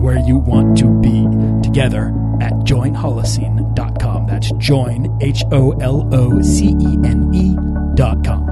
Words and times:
where 0.00 0.18
you 0.18 0.38
want 0.38 0.78
to 0.78 0.88
be 1.00 1.26
together 1.62 2.08
at 2.40 2.52
joinholocene.com. 2.64 4.26
That's 4.26 4.50
join, 4.52 5.18
H 5.20 5.44
O 5.52 5.72
L 5.72 6.08
O 6.12 6.40
C 6.40 6.68
E 6.80 6.98
N 7.04 7.30
E.com. 7.34 8.46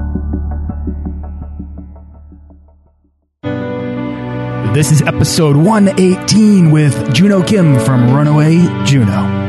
This 4.73 4.91
is 4.91 5.01
episode 5.01 5.55
118 5.57 6.71
with 6.71 7.11
Juno 7.13 7.41
Kim 7.43 7.79
from 7.79 8.13
Runaway 8.13 8.57
Juno. 8.85 9.48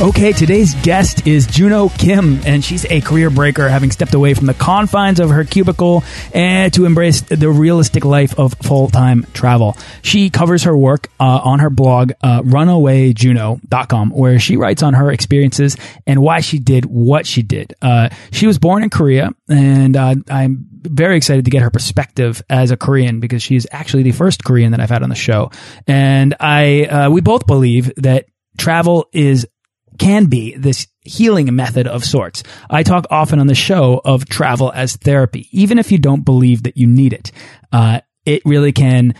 Okay, 0.00 0.32
today's 0.32 0.74
guest 0.82 1.24
is 1.24 1.46
Juno 1.46 1.88
Kim, 1.88 2.40
and 2.44 2.64
she's 2.64 2.84
a 2.86 3.00
career 3.00 3.30
breaker, 3.30 3.68
having 3.68 3.92
stepped 3.92 4.12
away 4.12 4.34
from 4.34 4.46
the 4.46 4.52
confines 4.52 5.20
of 5.20 5.30
her 5.30 5.44
cubicle 5.44 6.02
and 6.34 6.74
to 6.74 6.84
embrace 6.84 7.20
the 7.20 7.48
realistic 7.48 8.04
life 8.04 8.36
of 8.36 8.54
full 8.54 8.88
time 8.88 9.24
travel. 9.32 9.76
She 10.02 10.30
covers 10.30 10.64
her 10.64 10.76
work 10.76 11.08
uh, 11.20 11.40
on 11.44 11.60
her 11.60 11.70
blog, 11.70 12.10
uh, 12.22 12.42
runawayjuno.com, 12.42 14.10
where 14.10 14.40
she 14.40 14.56
writes 14.56 14.82
on 14.82 14.94
her 14.94 15.12
experiences 15.12 15.76
and 16.08 16.20
why 16.20 16.40
she 16.40 16.58
did 16.58 16.84
what 16.84 17.24
she 17.24 17.42
did. 17.42 17.74
Uh, 17.80 18.08
she 18.32 18.48
was 18.48 18.58
born 18.58 18.82
in 18.82 18.90
Korea, 18.90 19.30
and 19.48 19.96
uh, 19.96 20.16
I'm 20.28 20.66
very 20.82 21.16
excited 21.16 21.44
to 21.44 21.52
get 21.52 21.62
her 21.62 21.70
perspective 21.70 22.42
as 22.50 22.72
a 22.72 22.76
Korean 22.76 23.20
because 23.20 23.44
she's 23.44 23.66
actually 23.70 24.02
the 24.02 24.12
first 24.12 24.42
Korean 24.42 24.72
that 24.72 24.80
I've 24.80 24.90
had 24.90 25.04
on 25.04 25.08
the 25.08 25.14
show. 25.14 25.52
And 25.86 26.34
I, 26.40 26.84
uh, 26.84 27.10
we 27.10 27.20
both 27.20 27.46
believe 27.46 27.92
that 27.98 28.26
travel 28.58 29.08
is 29.12 29.46
can 29.98 30.26
be 30.26 30.56
this 30.56 30.86
healing 31.02 31.54
method 31.54 31.86
of 31.86 32.04
sorts. 32.04 32.42
I 32.68 32.82
talk 32.82 33.06
often 33.10 33.38
on 33.38 33.46
the 33.46 33.54
show 33.54 34.00
of 34.04 34.28
travel 34.28 34.72
as 34.74 34.96
therapy, 34.96 35.48
even 35.52 35.78
if 35.78 35.92
you 35.92 35.98
don't 35.98 36.24
believe 36.24 36.64
that 36.64 36.76
you 36.76 36.86
need 36.86 37.12
it. 37.12 37.30
Uh, 37.72 38.00
it 38.24 38.42
really 38.44 38.72
can 38.72 39.14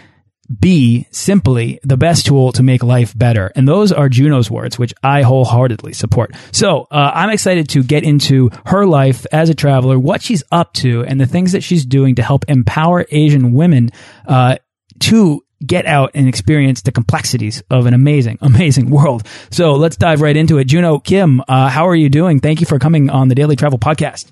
be 0.61 1.07
simply 1.11 1.79
the 1.83 1.97
best 1.97 2.27
tool 2.27 2.53
to 2.53 2.63
make 2.63 2.83
life 2.83 3.17
better. 3.17 3.51
And 3.57 3.67
those 3.67 3.93
are 3.93 4.09
Juno's 4.09 4.51
words, 4.51 4.79
which 4.79 4.93
I 5.03 5.23
wholeheartedly 5.23 5.95
support. 5.95 6.33
So 6.53 6.87
uh, 6.91 7.13
I'm 7.15 7.31
excited 7.31 7.69
to 7.71 7.83
get 7.83 8.05
into 8.05 8.51
her 8.67 8.87
life 8.87 9.27
as 9.33 9.49
a 9.49 9.55
traveler, 9.55 9.99
what 9.99 10.23
she's 10.23 10.43
up 10.53 10.73
to, 10.75 11.05
and 11.05 11.21
the 11.21 11.27
things 11.27 11.53
that 11.53 11.63
she's 11.63 11.87
doing 11.87 12.17
to 12.17 12.23
help 12.23 12.45
empower 12.49 13.07
Asian 13.11 13.53
women 13.55 13.91
uh, 14.27 14.57
to 15.01 15.44
get 15.65 15.87
out 15.87 16.11
and 16.15 16.29
experience 16.29 16.83
the 16.83 16.93
complexities 16.93 17.63
of 17.71 17.87
an 17.87 17.95
amazing, 17.95 18.39
amazing 18.41 18.91
world. 18.91 19.27
So 19.51 19.75
let's 19.75 19.97
dive 19.97 20.21
right 20.21 20.37
into 20.37 20.59
it. 20.59 20.65
Juno 20.65 20.99
Kim, 20.99 21.43
uh, 21.47 21.69
how 21.69 21.89
are 21.89 21.95
you 21.95 22.09
doing? 22.09 22.41
Thank 22.41 22.61
you 22.61 22.67
for 22.67 22.79
coming 22.79 23.11
on 23.11 23.29
the 23.29 23.35
Daily 23.35 23.57
Travel 23.57 23.79
Podcast. 23.79 24.31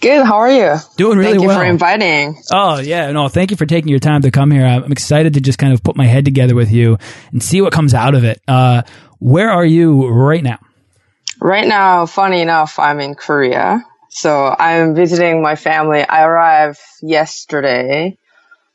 Good. 0.00 0.26
How 0.26 0.36
are 0.36 0.50
you? 0.50 0.76
Doing 0.96 1.18
really 1.18 1.32
well. 1.32 1.32
Thank 1.32 1.42
you 1.42 1.48
well. 1.48 1.58
for 1.58 1.64
inviting. 1.64 2.42
Oh 2.52 2.78
yeah, 2.80 3.10
no, 3.12 3.28
thank 3.28 3.50
you 3.50 3.56
for 3.56 3.66
taking 3.66 3.88
your 3.88 4.00
time 4.00 4.22
to 4.22 4.30
come 4.30 4.50
here. 4.50 4.66
I'm 4.66 4.90
excited 4.90 5.34
to 5.34 5.40
just 5.40 5.58
kind 5.58 5.72
of 5.72 5.82
put 5.82 5.96
my 5.96 6.06
head 6.06 6.24
together 6.24 6.54
with 6.54 6.70
you 6.70 6.98
and 7.30 7.42
see 7.42 7.60
what 7.60 7.72
comes 7.72 7.94
out 7.94 8.14
of 8.14 8.24
it. 8.24 8.40
Uh, 8.48 8.82
where 9.18 9.50
are 9.50 9.64
you 9.64 10.08
right 10.08 10.42
now? 10.42 10.58
Right 11.40 11.66
now, 11.66 12.06
funny 12.06 12.40
enough, 12.40 12.78
I'm 12.78 13.00
in 13.00 13.14
Korea. 13.14 13.84
So 14.10 14.54
I'm 14.58 14.94
visiting 14.94 15.42
my 15.42 15.56
family. 15.56 16.02
I 16.02 16.24
arrived 16.24 16.80
yesterday 17.02 18.18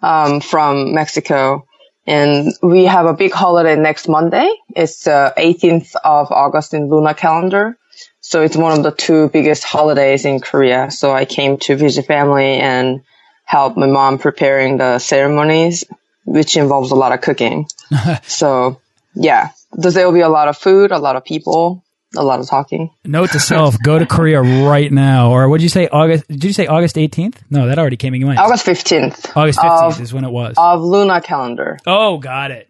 um, 0.01 0.41
from 0.41 0.93
Mexico. 0.93 1.65
And 2.07 2.53
we 2.61 2.85
have 2.85 3.05
a 3.05 3.13
big 3.13 3.31
holiday 3.31 3.75
next 3.75 4.07
Monday. 4.07 4.51
It's 4.75 5.05
uh, 5.05 5.31
the 5.35 5.41
18th 5.41 5.95
of 6.03 6.31
August 6.31 6.73
in 6.73 6.89
lunar 6.89 7.13
calendar. 7.13 7.77
So 8.21 8.41
it's 8.41 8.55
one 8.55 8.77
of 8.77 8.83
the 8.83 8.91
two 8.91 9.29
biggest 9.29 9.63
holidays 9.63 10.25
in 10.25 10.39
Korea. 10.39 10.91
So 10.91 11.11
I 11.11 11.25
came 11.25 11.57
to 11.59 11.75
visit 11.75 12.05
family 12.05 12.57
and 12.57 13.01
help 13.45 13.77
my 13.77 13.87
mom 13.87 14.17
preparing 14.17 14.77
the 14.77 14.99
ceremonies, 14.99 15.83
which 16.25 16.57
involves 16.57 16.91
a 16.91 16.95
lot 16.95 17.11
of 17.11 17.21
cooking. 17.21 17.67
so 18.23 18.81
yeah, 19.15 19.49
there 19.73 20.05
will 20.05 20.13
be 20.13 20.21
a 20.21 20.29
lot 20.29 20.47
of 20.47 20.57
food, 20.57 20.91
a 20.91 20.99
lot 20.99 21.15
of 21.15 21.25
people, 21.25 21.83
a 22.15 22.23
lot 22.23 22.39
of 22.39 22.47
talking. 22.47 22.91
Note 23.05 23.31
to 23.31 23.39
self: 23.39 23.75
Go 23.83 23.99
to 23.99 24.05
Korea 24.05 24.41
right 24.41 24.91
now. 24.91 25.31
Or 25.31 25.47
what 25.49 25.57
did 25.57 25.63
you 25.63 25.69
say? 25.69 25.87
August? 25.87 26.27
Did 26.27 26.43
you 26.43 26.53
say 26.53 26.67
August 26.67 26.95
18th? 26.95 27.35
No, 27.49 27.67
that 27.67 27.77
already 27.79 27.97
came 27.97 28.13
in 28.13 28.21
your 28.21 28.27
mind. 28.27 28.39
August 28.39 28.65
15th. 28.65 29.35
August 29.35 29.59
15th 29.59 29.99
is 30.01 30.13
when 30.13 30.23
it 30.23 30.31
was. 30.31 30.55
Of 30.57 30.81
lunar 30.81 31.21
calendar. 31.21 31.77
oh, 31.85 32.17
got 32.17 32.51
it. 32.51 32.67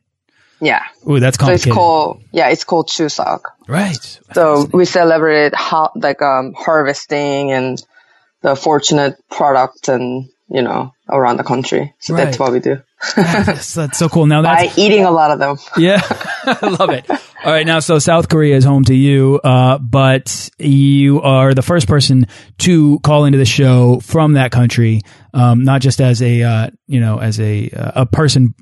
Yeah. 0.61 0.81
Ooh, 1.09 1.22
that's 1.22 1.38
So 1.39 1.50
it's 1.51 1.66
called, 1.66 2.22
yeah, 2.33 2.50
it's 2.50 2.66
called 2.66 2.89
Chuseok. 2.89 3.39
right. 3.69 4.19
So 4.33 4.67
we 4.73 4.83
celebrated 4.83 5.53
how, 5.56 5.91
like, 5.95 6.21
um, 6.21 6.53
harvesting 6.53 7.53
and 7.53 7.81
the 8.41 8.57
fortunate 8.57 9.16
product 9.29 9.88
and, 9.88 10.27
you 10.49 10.61
know, 10.61 10.93
around 11.09 11.37
the 11.37 11.43
country. 11.43 11.93
So 11.99 12.13
Right. 12.13 12.25
that's 12.25 12.39
what 12.39 12.51
we 12.51 12.59
do. 12.59 12.81
that's, 13.15 13.73
that's 13.73 13.97
so 13.97 14.09
cool. 14.09 14.25
Now 14.25 14.41
that's 14.43 14.75
By 14.75 14.81
eating 14.81 15.05
a 15.05 15.11
lot 15.11 15.31
of 15.31 15.39
them. 15.39 15.57
Yeah, 15.77 16.01
I 16.45 16.67
love 16.67 16.89
it. 16.89 17.09
All 17.09 17.51
right, 17.53 17.65
now 17.65 17.79
so 17.79 17.99
South 17.99 18.27
Korea 18.27 18.57
is 18.57 18.65
home 18.65 18.83
to 18.85 18.93
you, 18.93 19.39
uh, 19.43 19.77
but 19.77 20.49
you 20.57 21.21
are 21.21 21.53
the 21.53 21.61
first 21.61 21.88
person 21.88 22.27
to 22.59 22.99
call 22.99 23.23
into 23.25 23.38
the 23.38 23.45
show 23.45 23.99
from 24.01 24.33
that 24.33 24.51
country, 24.51 25.01
um, 25.33 25.63
not 25.63 25.81
just 25.81 26.01
as 26.01 26.21
a 26.21 26.43
uh, 26.43 26.69
you 26.88 26.99
know 26.99 27.19
as 27.19 27.39
a 27.39 27.69
uh, 27.69 28.01
a 28.01 28.05
person 28.05 28.53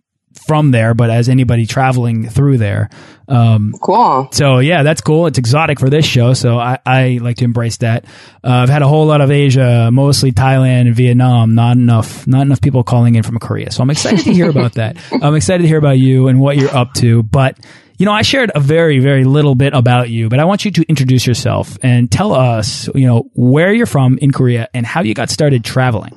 from 0.46 0.72
there, 0.72 0.94
but 0.94 1.10
as 1.10 1.30
anybody 1.30 1.66
traveling 1.66 2.30
through 2.30 2.58
there. 2.58 2.90
Um, 3.28 3.74
Cool. 3.82 4.30
so 4.32 4.60
yeah, 4.60 4.84
that's 4.84 5.02
cool. 5.02 5.28
It's 5.28 5.38
exotic 5.38 5.80
for 5.80 5.90
this 5.90 6.06
show, 6.06 6.34
so 6.34 6.58
I, 6.58 6.80
I 6.86 7.20
like 7.22 7.38
to 7.38 7.46
embrace 7.46 7.78
that. 7.78 8.06
Uh, 8.44 8.52
I've 8.64 8.70
had 8.70 8.82
a 8.82 8.88
whole 8.88 9.06
lot 9.06 9.20
of 9.20 9.32
Asia, 9.32 9.90
mostly 9.92 10.32
Thailand 10.32 10.82
and 10.88 10.96
Vietnam. 10.96 11.54
Not 11.56 11.76
enough, 11.78 12.26
not 12.28 12.42
enough 12.44 12.62
people 12.62 12.84
calling 12.84 13.16
in 13.16 13.24
from 13.24 13.38
Korea. 13.40 13.72
So 13.72 13.82
I'm 13.84 13.90
excited 13.90 14.24
to 14.26 14.34
hear 14.34 14.50
about 14.50 14.74
that. 14.74 14.98
I'm 15.22 15.36
excited 15.36 15.64
to 15.64 15.68
hear 15.68 15.78
about 15.78 15.98
you 15.98 16.28
and 16.30 16.40
what 16.40 16.56
you're 16.58 16.74
up 16.74 16.94
to. 16.96 17.24
But 17.24 17.58
you 17.98 18.06
know, 18.06 18.12
I 18.14 18.22
shared 18.22 18.52
a 18.54 18.60
very, 18.60 19.00
very 19.00 19.24
little 19.26 19.56
bit 19.56 19.74
about 19.74 20.10
you, 20.10 20.30
but 20.30 20.40
I 20.40 20.46
want 20.46 20.64
you 20.66 20.72
to 20.72 20.84
introduce 20.88 21.26
yourself 21.26 21.78
and 21.82 22.12
tell 22.12 22.32
us, 22.32 22.88
you 22.94 23.08
know, 23.08 23.30
where 23.34 23.74
you're 23.74 23.88
from 23.88 24.20
in 24.20 24.32
Korea 24.32 24.70
and 24.74 24.86
how 24.86 25.02
you 25.02 25.16
got 25.16 25.32
started 25.32 25.66
traveling. 25.66 26.14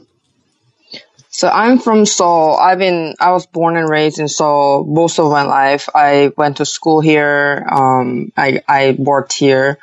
So 1.32 1.48
I'm 1.48 1.78
from 1.78 2.06
Seoul. 2.06 2.56
I've 2.56 2.78
been, 2.78 3.14
I 3.20 3.30
was 3.30 3.46
born 3.46 3.76
and 3.76 3.88
raised 3.88 4.18
in 4.18 4.26
Seoul 4.26 4.84
most 4.84 5.20
of 5.20 5.30
my 5.30 5.44
life. 5.44 5.88
I 5.94 6.32
went 6.36 6.56
to 6.56 6.66
school 6.66 7.00
here. 7.00 7.64
Um, 7.70 8.32
I, 8.36 8.62
I 8.66 8.96
worked 8.98 9.32
here, 9.32 9.78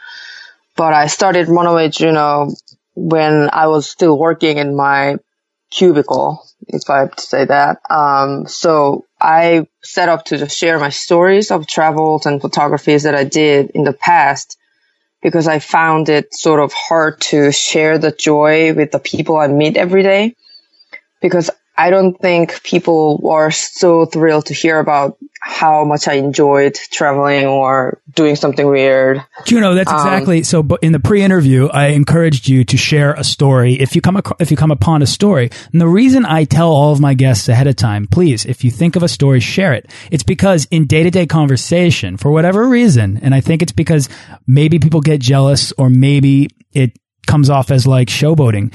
but 0.76 0.94
I 0.94 1.08
started 1.08 1.48
Runaway 1.48 1.88
Juno 1.88 2.50
when 2.96 3.50
I 3.54 3.68
was 3.68 3.90
still 3.90 4.18
working 4.20 4.58
in 4.58 4.76
my 4.76 5.20
cubicle, 5.72 6.46
if 6.68 6.90
I 6.90 7.00
have 7.00 7.16
to 7.16 7.22
say 7.22 7.46
that. 7.46 7.80
Um, 7.90 8.46
so 8.48 9.06
I 9.20 9.68
set 9.82 10.10
up 10.10 10.26
to 10.26 10.38
just 10.38 10.58
share 10.58 10.78
my 10.80 10.90
stories 10.90 11.50
of 11.50 11.66
travels 11.66 12.26
and 12.26 12.42
photographies 12.42 13.04
that 13.04 13.16
I 13.16 13.24
did 13.24 13.70
in 13.70 13.86
the 13.86 13.94
past 13.94 14.58
because 15.22 15.48
I 15.48 15.60
found 15.60 16.10
it 16.10 16.34
sort 16.34 16.60
of 16.60 16.74
hard 16.74 17.22
to 17.22 17.54
share 17.54 17.98
the 17.98 18.12
joy 18.12 18.74
with 18.74 18.92
the 18.92 19.00
people 19.00 19.38
I 19.38 19.48
meet 19.48 19.78
every 19.78 20.04
day 20.04 20.36
because 21.22 21.50
I 21.78 21.92
don't 21.92 22.20
think 22.20 22.64
people 22.64 23.22
are 23.30 23.52
so 23.52 24.06
thrilled 24.06 24.48
to 24.48 24.54
hear 24.54 24.80
about 24.80 25.18
how 25.40 25.86
much 25.86 26.08
I 26.08 26.14
enjoyed 26.14 26.74
traveling 26.74 27.46
or 27.46 28.02
doing 28.12 28.36
something 28.36 28.68
weird. 28.68 29.24
Juno, 29.46 29.76
that's 29.76 29.92
um, 29.92 29.98
exactly 29.98 30.42
so. 30.42 30.64
But 30.64 30.82
in 30.82 30.92
the 30.92 31.00
pre-interview, 31.00 31.68
I 31.68 31.88
encouraged 31.88 32.48
you 32.48 32.64
to 32.66 32.78
share 32.78 33.14
a 33.14 33.24
story 33.24 33.76
if 33.76 33.96
you 33.96 34.02
come 34.02 34.20
if 34.40 34.50
you 34.50 34.58
come 34.58 34.72
upon 34.72 35.04
a 35.04 35.08
story. 35.08 35.52
And 35.72 35.80
the 35.80 35.88
reason 35.88 36.26
I 36.26 36.46
tell 36.46 36.72
all 36.72 36.92
of 36.92 37.00
my 37.00 37.14
guests 37.14 37.48
ahead 37.48 37.68
of 37.68 37.76
time, 37.76 38.08
please, 38.08 38.44
if 38.46 38.64
you 38.64 38.72
think 38.72 38.96
of 38.96 39.04
a 39.04 39.08
story, 39.08 39.40
share 39.40 39.74
it. 39.74 39.92
It's 40.10 40.24
because 40.24 40.68
in 40.72 40.88
day 40.88 41.04
to 41.04 41.12
day 41.12 41.28
conversation, 41.28 42.18
for 42.18 42.32
whatever 42.32 42.68
reason, 42.68 43.20
and 43.22 43.36
I 43.36 43.42
think 43.42 43.62
it's 43.62 43.72
because 43.72 44.10
maybe 44.48 44.80
people 44.80 45.02
get 45.02 45.22
jealous 45.22 45.72
or 45.78 45.92
maybe 45.92 46.50
it 46.74 46.98
comes 47.28 47.52
off 47.52 47.70
as 47.70 47.86
like 47.86 48.08
showboating 48.08 48.74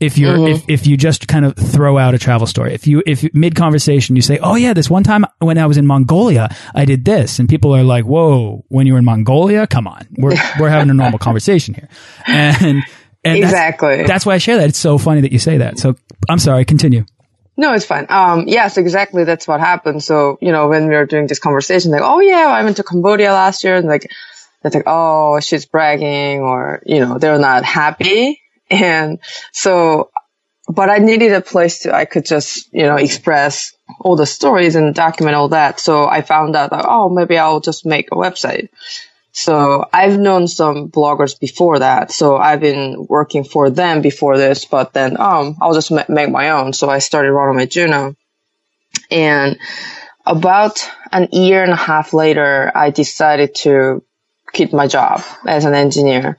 if 0.00 0.16
you're 0.16 0.36
mm 0.36 0.44
-hmm. 0.44 0.54
if, 0.54 0.62
if 0.68 0.86
you 0.86 0.96
just 0.96 1.26
kind 1.26 1.44
of 1.44 1.54
throw 1.54 1.98
out 1.98 2.14
a 2.14 2.18
travel 2.18 2.46
story 2.46 2.74
if 2.74 2.86
you 2.86 3.02
if 3.06 3.24
mid 3.32 3.54
conversation 3.54 4.16
you 4.16 4.22
say 4.22 4.38
oh 4.42 4.56
yeah 4.56 4.74
this 4.74 4.90
one 4.90 5.04
time 5.04 5.26
when 5.38 5.58
i 5.58 5.66
was 5.66 5.76
in 5.76 5.86
mongolia 5.86 6.48
i 6.74 6.84
did 6.84 7.04
this 7.04 7.38
and 7.38 7.48
people 7.48 7.74
are 7.74 7.84
like 7.84 8.04
whoa 8.04 8.64
when 8.68 8.86
you 8.86 8.92
were 8.92 8.98
in 8.98 9.04
mongolia 9.04 9.66
come 9.66 9.90
on 9.90 10.06
we're 10.16 10.36
we're 10.58 10.70
having 10.70 10.90
a 10.90 10.94
normal 10.94 11.18
conversation 11.18 11.74
here 11.74 11.88
and 12.26 12.82
and 13.24 13.36
exactly 13.38 13.96
that's, 13.96 14.08
that's, 14.08 14.26
why 14.26 14.34
i 14.34 14.38
share 14.38 14.58
that 14.58 14.68
it's 14.68 14.78
so 14.78 14.98
funny 14.98 15.20
that 15.20 15.32
you 15.32 15.38
say 15.38 15.58
that 15.58 15.78
so 15.78 15.94
i'm 16.28 16.38
sorry 16.38 16.64
continue 16.64 17.04
no, 17.60 17.72
it's 17.72 17.84
fine. 17.84 18.06
Um, 18.08 18.44
yes, 18.46 18.76
exactly. 18.76 19.24
That's 19.24 19.48
what 19.48 19.58
happened. 19.58 20.00
So, 20.04 20.38
you 20.40 20.52
know, 20.52 20.68
when 20.68 20.86
we 20.86 20.94
were 20.94 21.06
doing 21.06 21.26
this 21.26 21.40
conversation, 21.40 21.90
like, 21.90 22.04
oh 22.04 22.20
yeah, 22.20 22.46
I 22.58 22.62
went 22.62 22.76
to 22.76 22.84
Cambodia 22.84 23.32
last 23.32 23.64
year, 23.64 23.74
and 23.74 23.88
like, 23.88 24.04
it's 24.62 24.74
like, 24.76 24.84
oh, 24.86 25.40
she's 25.40 25.66
bragging, 25.66 26.38
or 26.38 26.80
you 26.86 27.00
know, 27.00 27.18
they're 27.18 27.40
not 27.40 27.64
happy 27.64 28.40
and 28.70 29.18
so, 29.52 30.10
but 30.68 30.90
I 30.90 30.98
needed 30.98 31.32
a 31.32 31.40
place 31.40 31.80
to, 31.80 31.94
I 31.94 32.04
could 32.04 32.26
just, 32.26 32.72
you 32.72 32.82
know, 32.82 32.96
express 32.96 33.74
all 34.00 34.16
the 34.16 34.26
stories 34.26 34.74
and 34.74 34.94
document 34.94 35.36
all 35.36 35.48
that. 35.48 35.80
So 35.80 36.06
I 36.06 36.22
found 36.22 36.56
out 36.56 36.70
that, 36.70 36.84
oh, 36.86 37.08
maybe 37.08 37.38
I'll 37.38 37.60
just 37.60 37.86
make 37.86 38.08
a 38.12 38.16
website. 38.16 38.68
So 39.32 39.84
I've 39.92 40.18
known 40.18 40.48
some 40.48 40.90
bloggers 40.90 41.38
before 41.38 41.78
that. 41.78 42.10
So 42.10 42.36
I've 42.36 42.60
been 42.60 43.06
working 43.08 43.44
for 43.44 43.70
them 43.70 44.02
before 44.02 44.36
this, 44.36 44.64
but 44.64 44.92
then, 44.92 45.18
um, 45.18 45.56
I'll 45.60 45.74
just 45.74 45.90
make 45.90 46.30
my 46.30 46.50
own. 46.50 46.72
So 46.72 46.90
I 46.90 46.98
started 46.98 47.32
Runaway 47.32 47.66
Juno 47.66 48.16
and 49.10 49.58
about 50.26 50.86
an 51.12 51.28
year 51.32 51.62
and 51.62 51.72
a 51.72 51.76
half 51.76 52.12
later, 52.12 52.70
I 52.74 52.90
decided 52.90 53.54
to 53.56 54.02
quit 54.52 54.72
my 54.72 54.86
job 54.86 55.22
as 55.46 55.64
an 55.64 55.74
engineer 55.74 56.38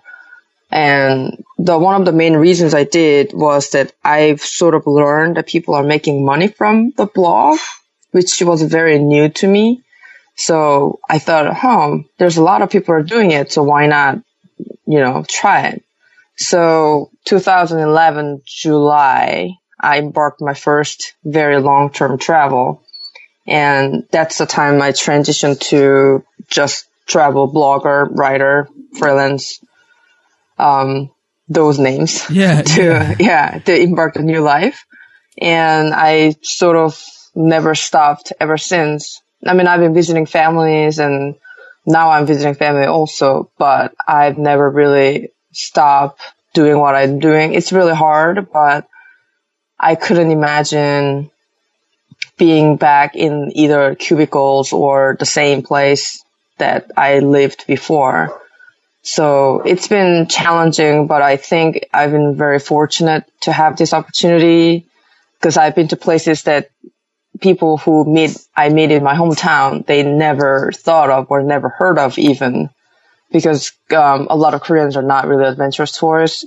and 0.71 1.43
the 1.57 1.77
one 1.77 1.99
of 1.99 2.05
the 2.05 2.11
main 2.11 2.35
reasons 2.35 2.73
I 2.73 2.83
did 2.83 3.33
was 3.33 3.71
that 3.71 3.93
I've 4.03 4.41
sort 4.41 4.75
of 4.75 4.85
learned 4.85 5.37
that 5.37 5.47
people 5.47 5.73
are 5.73 5.83
making 5.83 6.23
money 6.23 6.47
from 6.47 6.91
the 6.91 7.07
blog, 7.07 7.57
which 8.11 8.41
was 8.41 8.61
very 8.61 8.99
new 8.99 9.29
to 9.29 9.47
me. 9.47 9.83
So 10.35 10.99
I 11.09 11.19
thought, 11.19 11.57
oh, 11.63 12.03
there's 12.17 12.37
a 12.37 12.43
lot 12.43 12.61
of 12.61 12.69
people 12.69 12.93
are 12.93 13.03
doing 13.03 13.31
it, 13.31 13.51
so 13.51 13.63
why 13.63 13.87
not, 13.87 14.19
you 14.85 14.99
know, 14.99 15.25
try 15.27 15.67
it? 15.67 15.83
So 16.37 17.11
2011 17.25 18.43
July, 18.45 19.55
I 19.79 19.99
embarked 19.99 20.39
my 20.39 20.53
first 20.53 21.13
very 21.25 21.59
long-term 21.59 22.19
travel. 22.19 22.83
And 23.45 24.05
that's 24.11 24.37
the 24.37 24.45
time 24.45 24.81
I 24.81 24.91
transitioned 24.91 25.59
to 25.69 26.23
just 26.47 26.87
travel 27.07 27.51
blogger, 27.51 28.07
writer, 28.09 28.69
freelance 28.97 29.59
um, 30.59 31.11
those 31.47 31.79
names 31.79 32.29
yeah, 32.31 32.61
to 32.75 32.83
yeah. 32.83 33.15
yeah 33.19 33.59
to 33.59 33.75
embark 33.75 34.15
a 34.15 34.21
new 34.21 34.41
life. 34.41 34.85
And 35.41 35.93
i 35.93 36.35
sort 36.41 36.75
of 36.75 37.01
never 37.35 37.73
stopped 37.75 38.33
ever 38.39 38.57
since. 38.57 39.21
I 39.45 39.53
mean 39.53 39.67
i've 39.67 39.79
been 39.79 39.93
visiting 39.93 40.25
families 40.25 40.99
and 40.99 41.35
now 41.85 42.09
i'm 42.11 42.25
visiting 42.25 42.55
family 42.55 42.85
also 42.85 43.49
but 43.57 43.95
i've 44.05 44.37
never 44.37 44.69
really 44.69 45.29
stopped 45.53 46.21
doing 46.53 46.77
what 46.77 46.95
i'm 46.95 47.19
doing. 47.19 47.53
It's 47.53 47.71
really 47.71 47.95
hard 47.95 48.51
but 48.51 48.87
i 49.79 49.95
couldn't 49.95 50.31
imagine 50.31 51.31
being 52.37 52.75
back 52.75 53.15
in 53.15 53.51
either 53.55 53.95
cubicles 53.95 54.73
or 54.73 55.15
the 55.19 55.25
same 55.25 55.61
place 55.61 56.21
that 56.57 56.91
i 56.97 57.19
lived 57.19 57.65
before 57.65 58.41
so 59.01 59.61
it's 59.61 59.87
been 59.87 60.27
challenging, 60.27 61.07
but 61.07 61.21
I 61.21 61.37
think 61.37 61.87
I've 61.93 62.11
been 62.11 62.35
very 62.35 62.59
fortunate 62.59 63.25
to 63.41 63.51
have 63.51 63.77
this 63.77 63.93
opportunity 63.93 64.87
because 65.39 65.57
I've 65.57 65.75
been 65.75 65.87
to 65.89 65.95
places 65.95 66.43
that 66.43 66.69
people 67.39 67.77
who 67.77 68.03
meet, 68.05 68.37
I 68.55 68.69
meet 68.69 68.91
in 68.91 69.03
my 69.03 69.15
hometown, 69.15 69.85
they 69.85 70.03
never 70.03 70.71
thought 70.73 71.09
of 71.09 71.27
or 71.29 71.41
never 71.41 71.69
heard 71.69 71.97
of 71.97 72.17
even 72.17 72.69
because 73.31 73.71
um, 73.95 74.27
a 74.29 74.35
lot 74.35 74.53
of 74.53 74.61
Koreans 74.61 74.97
are 74.97 75.03
not 75.03 75.27
really 75.27 75.45
adventurous 75.45 75.97
tourists. 75.97 76.45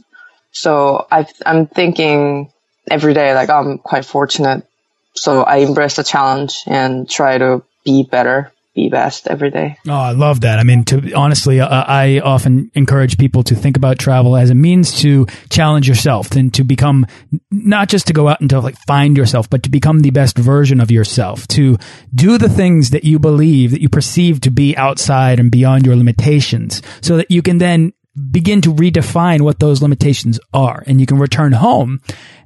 So 0.50 1.06
i 1.10 1.26
am 1.46 1.66
thinking 1.66 2.52
every 2.90 3.14
day, 3.14 3.34
like 3.34 3.48
I'm 3.48 3.78
quite 3.78 4.04
fortunate. 4.04 4.66
So 5.14 5.42
I 5.42 5.58
embrace 5.58 5.96
the 5.96 6.04
challenge 6.04 6.64
and 6.66 7.08
try 7.08 7.38
to 7.38 7.64
be 7.84 8.02
better 8.02 8.52
be 8.52 8.61
best 8.74 9.28
every 9.28 9.50
day. 9.50 9.76
Oh, 9.86 9.92
I 9.92 10.12
love 10.12 10.42
that. 10.42 10.58
I 10.58 10.62
mean, 10.62 10.84
to 10.84 11.12
honestly, 11.12 11.60
uh, 11.60 11.68
I 11.68 12.20
often 12.20 12.70
encourage 12.74 13.18
people 13.18 13.42
to 13.44 13.54
think 13.54 13.76
about 13.76 13.98
travel 13.98 14.36
as 14.36 14.50
a 14.50 14.54
means 14.54 15.00
to 15.00 15.26
challenge 15.50 15.88
yourself 15.88 16.32
and 16.32 16.52
to 16.54 16.64
become 16.64 17.06
not 17.50 17.88
just 17.88 18.06
to 18.06 18.12
go 18.12 18.28
out 18.28 18.40
and 18.40 18.50
to 18.50 18.60
like 18.60 18.76
find 18.86 19.16
yourself, 19.16 19.48
but 19.50 19.62
to 19.64 19.70
become 19.70 20.00
the 20.00 20.10
best 20.10 20.38
version 20.38 20.80
of 20.80 20.90
yourself, 20.90 21.46
to 21.48 21.76
do 22.14 22.38
the 22.38 22.48
things 22.48 22.90
that 22.90 23.04
you 23.04 23.18
believe 23.18 23.72
that 23.72 23.82
you 23.82 23.88
perceive 23.88 24.40
to 24.40 24.50
be 24.50 24.76
outside 24.76 25.38
and 25.38 25.50
beyond 25.50 25.84
your 25.84 25.96
limitations 25.96 26.82
so 27.00 27.16
that 27.16 27.30
you 27.30 27.42
can 27.42 27.58
then 27.58 27.92
begin 28.30 28.60
to 28.60 28.72
redefine 28.72 29.40
what 29.40 29.58
those 29.58 29.80
limitations 29.80 30.38
are 30.52 30.82
and 30.86 31.00
you 31.00 31.06
can 31.06 31.18
return 31.18 31.52
home 31.52 32.00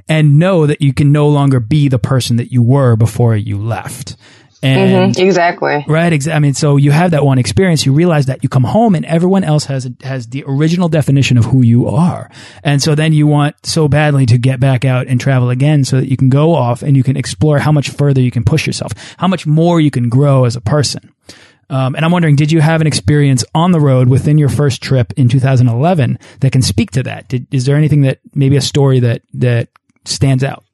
and 0.08 0.38
know 0.38 0.67
that 0.67 0.81
you 0.81 0.93
can 0.93 1.11
no 1.11 1.28
longer 1.28 1.58
be 1.58 1.88
the 1.88 1.99
person 1.99 2.37
that 2.37 2.52
you 2.52 2.62
were 2.62 2.96
before 2.96 3.34
you 3.37 3.58
left. 3.58 4.17
And 4.62 4.90
mm 4.90 5.12
-hmm, 5.12 5.22
exactly. 5.26 5.84
Right. 5.86 6.12
Exa 6.12 6.34
I 6.34 6.38
mean, 6.38 6.54
so 6.54 6.76
you 6.76 6.92
have 6.92 7.10
that 7.10 7.25
one 7.25 7.38
experience, 7.38 7.84
you 7.84 7.96
realize 7.96 8.26
that 8.26 8.42
you 8.42 8.48
come 8.48 8.66
home 8.66 8.96
and 8.96 9.04
everyone 9.04 9.44
else 9.44 9.66
has, 9.66 9.86
a, 9.86 9.90
has 10.06 10.28
the 10.28 10.44
original 10.46 10.88
definition 10.88 11.38
of 11.38 11.44
who 11.44 11.62
you 11.62 11.86
are. 11.86 12.30
And 12.62 12.82
so 12.82 12.94
then 12.94 13.12
you 13.12 13.26
want 13.26 13.54
so 13.62 13.88
badly 13.88 14.26
to 14.26 14.38
get 14.38 14.58
back 14.60 14.84
out 14.84 15.06
and 15.08 15.20
travel 15.20 15.50
again 15.50 15.84
so 15.84 15.96
that 15.96 16.08
you 16.08 16.16
can 16.16 16.28
go 16.28 16.54
off 16.54 16.82
and 16.82 16.96
you 16.96 17.02
can 17.02 17.16
explore 17.16 17.58
how 17.58 17.72
much 17.72 17.90
further 17.90 18.22
you 18.22 18.30
can 18.30 18.44
push 18.44 18.66
yourself, 18.66 18.92
how 19.16 19.28
much 19.28 19.46
more 19.46 19.80
you 19.80 19.90
can 19.90 20.08
grow 20.08 20.46
as 20.46 20.56
a 20.56 20.60
person. 20.60 21.12
Um, 21.68 21.94
and 21.96 22.04
I'm 22.04 22.12
wondering, 22.12 22.36
did 22.36 22.52
you 22.52 22.60
have 22.60 22.80
an 22.80 22.86
experience 22.86 23.44
on 23.52 23.72
the 23.72 23.80
road 23.80 24.08
within 24.08 24.38
your 24.38 24.48
first 24.48 24.82
trip 24.82 25.12
in 25.16 25.28
2011 25.28 26.18
that 26.40 26.52
can 26.52 26.62
speak 26.62 26.92
to 26.92 27.02
that? 27.02 27.28
Did, 27.28 27.46
is 27.50 27.64
there 27.64 27.76
anything 27.76 28.02
that 28.02 28.20
maybe 28.34 28.56
a 28.56 28.60
story 28.60 29.00
that 29.00 29.22
that 29.34 29.68
stands 30.04 30.44
out? 30.44 30.65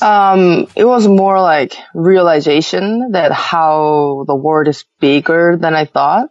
Um, 0.00 0.68
it 0.76 0.84
was 0.84 1.08
more 1.08 1.40
like 1.40 1.74
realization 1.94 3.12
that 3.12 3.32
how 3.32 4.24
the 4.26 4.34
world 4.34 4.68
is 4.68 4.84
bigger 5.00 5.56
than 5.56 5.74
I 5.74 5.86
thought 5.86 6.30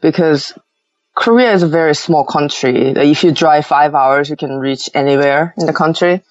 because 0.00 0.52
Korea 1.14 1.52
is 1.52 1.62
a 1.62 1.68
very 1.68 1.94
small 1.94 2.24
country. 2.24 2.92
If 2.96 3.24
you 3.24 3.32
drive 3.32 3.66
five 3.66 3.94
hours, 3.94 4.28
you 4.28 4.36
can 4.36 4.58
reach 4.58 4.90
anywhere 4.94 5.54
in 5.56 5.66
the 5.66 5.72
country. 5.72 6.22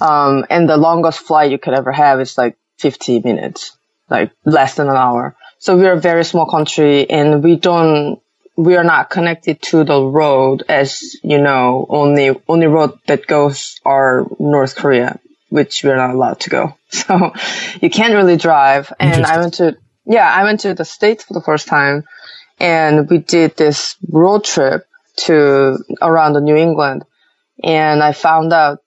Um, 0.00 0.44
and 0.50 0.68
the 0.68 0.76
longest 0.76 1.20
flight 1.20 1.50
you 1.50 1.58
could 1.58 1.74
ever 1.74 1.92
have 1.92 2.20
is 2.20 2.36
like 2.36 2.56
50 2.78 3.20
minutes, 3.20 3.76
like 4.10 4.32
less 4.44 4.74
than 4.74 4.88
an 4.88 4.96
hour. 4.96 5.36
So 5.58 5.76
we're 5.76 5.94
a 5.94 6.00
very 6.00 6.24
small 6.24 6.46
country 6.46 7.08
and 7.08 7.42
we 7.42 7.56
don't, 7.56 8.20
we 8.56 8.76
are 8.76 8.84
not 8.84 9.08
connected 9.08 9.62
to 9.62 9.84
the 9.84 10.00
road 10.00 10.64
as 10.68 11.16
you 11.22 11.38
know, 11.38 11.86
only, 11.88 12.36
only 12.48 12.66
road 12.66 12.98
that 13.06 13.26
goes 13.26 13.80
are 13.84 14.26
North 14.38 14.76
Korea 14.76 15.18
which 15.48 15.82
we're 15.82 15.96
not 15.96 16.14
allowed 16.14 16.40
to 16.40 16.50
go. 16.50 16.74
So 16.90 17.32
you 17.82 17.90
can't 17.90 18.14
really 18.14 18.38
drive. 18.38 18.90
And 18.98 19.26
I 19.26 19.38
went 19.38 19.54
to, 19.54 19.76
yeah, 20.06 20.26
I 20.26 20.44
went 20.44 20.60
to 20.60 20.72
the 20.72 20.86
States 20.86 21.24
for 21.24 21.34
the 21.34 21.42
first 21.42 21.68
time 21.68 22.04
and 22.58 23.10
we 23.10 23.18
did 23.18 23.56
this 23.56 23.96
road 24.10 24.44
trip 24.44 24.86
to 25.26 25.78
around 26.00 26.32
the 26.32 26.40
New 26.40 26.56
England. 26.56 27.04
And 27.62 28.02
I 28.02 28.12
found 28.12 28.54
out 28.54 28.78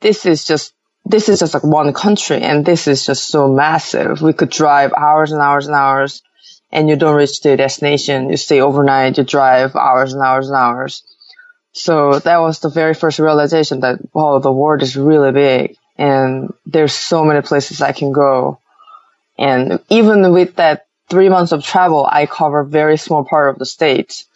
this 0.00 0.26
is 0.26 0.44
just, 0.44 0.74
this 1.04 1.28
is 1.28 1.40
just 1.40 1.54
like 1.54 1.64
one 1.64 1.92
country 1.92 2.40
and 2.40 2.64
this 2.64 2.86
is 2.86 3.04
just 3.04 3.26
so 3.26 3.48
massive. 3.48 4.22
We 4.22 4.32
could 4.32 4.50
drive 4.50 4.92
hours 4.92 5.32
and 5.32 5.42
hours 5.42 5.66
and 5.66 5.74
hours 5.74 6.22
and 6.70 6.88
you 6.88 6.94
don't 6.94 7.16
reach 7.16 7.40
the 7.40 7.56
destination. 7.56 8.30
You 8.30 8.36
stay 8.36 8.60
overnight, 8.60 9.18
you 9.18 9.24
drive 9.24 9.74
hours 9.74 10.12
and 10.12 10.22
hours 10.22 10.48
and 10.48 10.56
hours. 10.56 11.02
So 11.72 12.20
that 12.20 12.38
was 12.38 12.60
the 12.60 12.68
very 12.68 12.94
first 12.94 13.18
realization 13.18 13.80
that, 13.80 13.98
wow, 14.14 14.38
the 14.38 14.52
world 14.52 14.82
is 14.82 14.96
really 14.96 15.32
big 15.32 15.76
and 15.96 16.52
there's 16.66 16.92
so 16.92 17.24
many 17.24 17.42
places 17.42 17.80
I 17.80 17.92
can 17.92 18.12
go. 18.12 18.58
And 19.38 19.80
even 19.88 20.32
with 20.32 20.56
that 20.56 20.86
three 21.08 21.28
months 21.28 21.52
of 21.52 21.64
travel, 21.64 22.08
I 22.10 22.26
cover 22.26 22.64
very 22.64 22.96
small 22.96 23.24
part 23.24 23.50
of 23.50 23.58
the 23.58 23.66
states. 23.66 24.26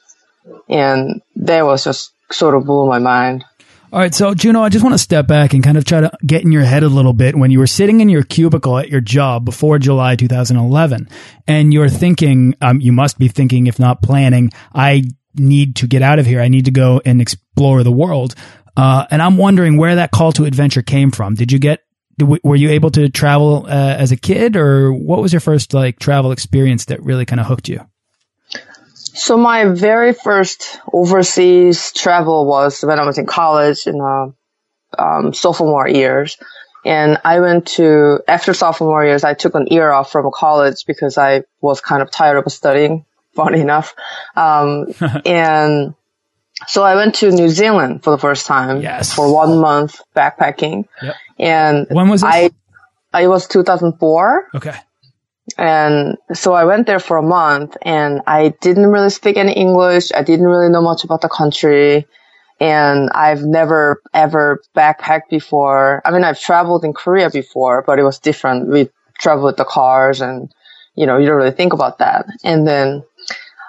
And 0.68 1.22
that 1.36 1.64
was 1.64 1.84
just 1.84 2.12
sort 2.30 2.54
of 2.54 2.64
blew 2.64 2.86
my 2.86 2.98
mind. 2.98 3.44
All 3.90 3.98
right, 3.98 4.14
so 4.14 4.34
Juno, 4.34 4.60
I 4.60 4.68
just 4.68 4.84
want 4.84 4.92
to 4.92 4.98
step 4.98 5.26
back 5.26 5.54
and 5.54 5.64
kind 5.64 5.78
of 5.78 5.84
try 5.86 6.02
to 6.02 6.10
get 6.24 6.42
in 6.42 6.52
your 6.52 6.62
head 6.62 6.82
a 6.82 6.88
little 6.88 7.14
bit 7.14 7.34
when 7.34 7.50
you 7.50 7.58
were 7.58 7.66
sitting 7.66 8.02
in 8.02 8.10
your 8.10 8.22
cubicle 8.22 8.76
at 8.76 8.90
your 8.90 9.00
job 9.00 9.46
before 9.46 9.78
July 9.78 10.14
2011, 10.14 11.08
and 11.46 11.72
you're 11.72 11.88
thinking, 11.88 12.54
um, 12.60 12.82
you 12.82 12.92
must 12.92 13.18
be 13.18 13.28
thinking, 13.28 13.66
if 13.66 13.78
not 13.78 14.02
planning, 14.02 14.50
I 14.74 15.04
need 15.34 15.76
to 15.76 15.86
get 15.86 16.02
out 16.02 16.18
of 16.18 16.26
here. 16.26 16.42
I 16.42 16.48
need 16.48 16.66
to 16.66 16.70
go 16.70 17.00
and 17.06 17.22
explore 17.22 17.82
the 17.82 17.92
world. 17.92 18.34
Uh, 18.78 19.04
and 19.10 19.20
I'm 19.20 19.36
wondering 19.36 19.76
where 19.76 19.96
that 19.96 20.12
call 20.12 20.30
to 20.32 20.44
adventure 20.44 20.82
came 20.82 21.10
from. 21.10 21.34
Did 21.34 21.50
you 21.50 21.58
get, 21.58 21.82
were 22.20 22.54
you 22.54 22.70
able 22.70 22.90
to 22.92 23.08
travel 23.08 23.66
uh, 23.66 23.96
as 23.98 24.12
a 24.12 24.16
kid, 24.16 24.54
or 24.56 24.92
what 24.92 25.20
was 25.20 25.32
your 25.32 25.40
first 25.40 25.74
like 25.74 25.98
travel 25.98 26.30
experience 26.30 26.84
that 26.84 27.02
really 27.02 27.26
kind 27.26 27.40
of 27.40 27.46
hooked 27.46 27.68
you? 27.68 27.80
So 28.94 29.36
my 29.36 29.64
very 29.64 30.12
first 30.12 30.78
overseas 30.92 31.92
travel 31.92 32.46
was 32.46 32.80
when 32.82 33.00
I 33.00 33.04
was 33.04 33.18
in 33.18 33.26
college 33.26 33.88
in 33.88 34.00
uh, 34.00 34.28
um, 34.96 35.34
sophomore 35.34 35.88
years. 35.88 36.36
And 36.84 37.18
I 37.24 37.40
went 37.40 37.66
to, 37.78 38.20
after 38.28 38.54
sophomore 38.54 39.04
years, 39.04 39.24
I 39.24 39.34
took 39.34 39.56
an 39.56 39.66
year 39.66 39.90
off 39.90 40.12
from 40.12 40.30
college 40.32 40.86
because 40.86 41.18
I 41.18 41.42
was 41.60 41.80
kind 41.80 42.00
of 42.00 42.12
tired 42.12 42.36
of 42.36 42.52
studying, 42.52 43.04
funny 43.34 43.60
enough. 43.60 43.96
Um, 44.36 44.94
and 45.26 45.94
so 46.66 46.82
I 46.82 46.96
went 46.96 47.14
to 47.16 47.30
New 47.30 47.48
Zealand 47.48 48.02
for 48.02 48.10
the 48.10 48.18
first 48.18 48.46
time 48.46 48.80
yes. 48.80 49.14
for 49.14 49.32
one 49.32 49.60
month 49.60 50.00
backpacking. 50.16 50.84
Yep. 51.02 51.14
And 51.38 51.86
when 51.90 52.08
was 52.08 52.22
this? 52.22 52.30
I, 52.32 52.50
I 53.12 53.28
was 53.28 53.46
2004. 53.46 54.48
Okay. 54.56 54.74
And 55.56 56.16
so 56.34 56.52
I 56.52 56.64
went 56.64 56.86
there 56.86 56.98
for 56.98 57.16
a 57.16 57.22
month 57.22 57.76
and 57.82 58.20
I 58.26 58.54
didn't 58.60 58.86
really 58.86 59.10
speak 59.10 59.36
any 59.36 59.52
English. 59.52 60.12
I 60.12 60.22
didn't 60.22 60.46
really 60.46 60.68
know 60.68 60.82
much 60.82 61.04
about 61.04 61.22
the 61.22 61.28
country. 61.28 62.06
And 62.60 63.08
I've 63.10 63.42
never 63.42 64.02
ever 64.12 64.60
backpacked 64.76 65.30
before. 65.30 66.02
I 66.04 66.10
mean, 66.10 66.24
I've 66.24 66.40
traveled 66.40 66.84
in 66.84 66.92
Korea 66.92 67.30
before, 67.30 67.84
but 67.86 67.98
it 67.98 68.02
was 68.02 68.18
different. 68.18 68.68
We 68.68 68.90
traveled 69.20 69.46
with 69.46 69.56
the 69.56 69.64
cars 69.64 70.20
and, 70.20 70.52
you 70.96 71.06
know, 71.06 71.18
you 71.18 71.26
don't 71.26 71.36
really 71.36 71.52
think 71.52 71.72
about 71.72 71.98
that. 71.98 72.26
And 72.42 72.66
then 72.66 73.04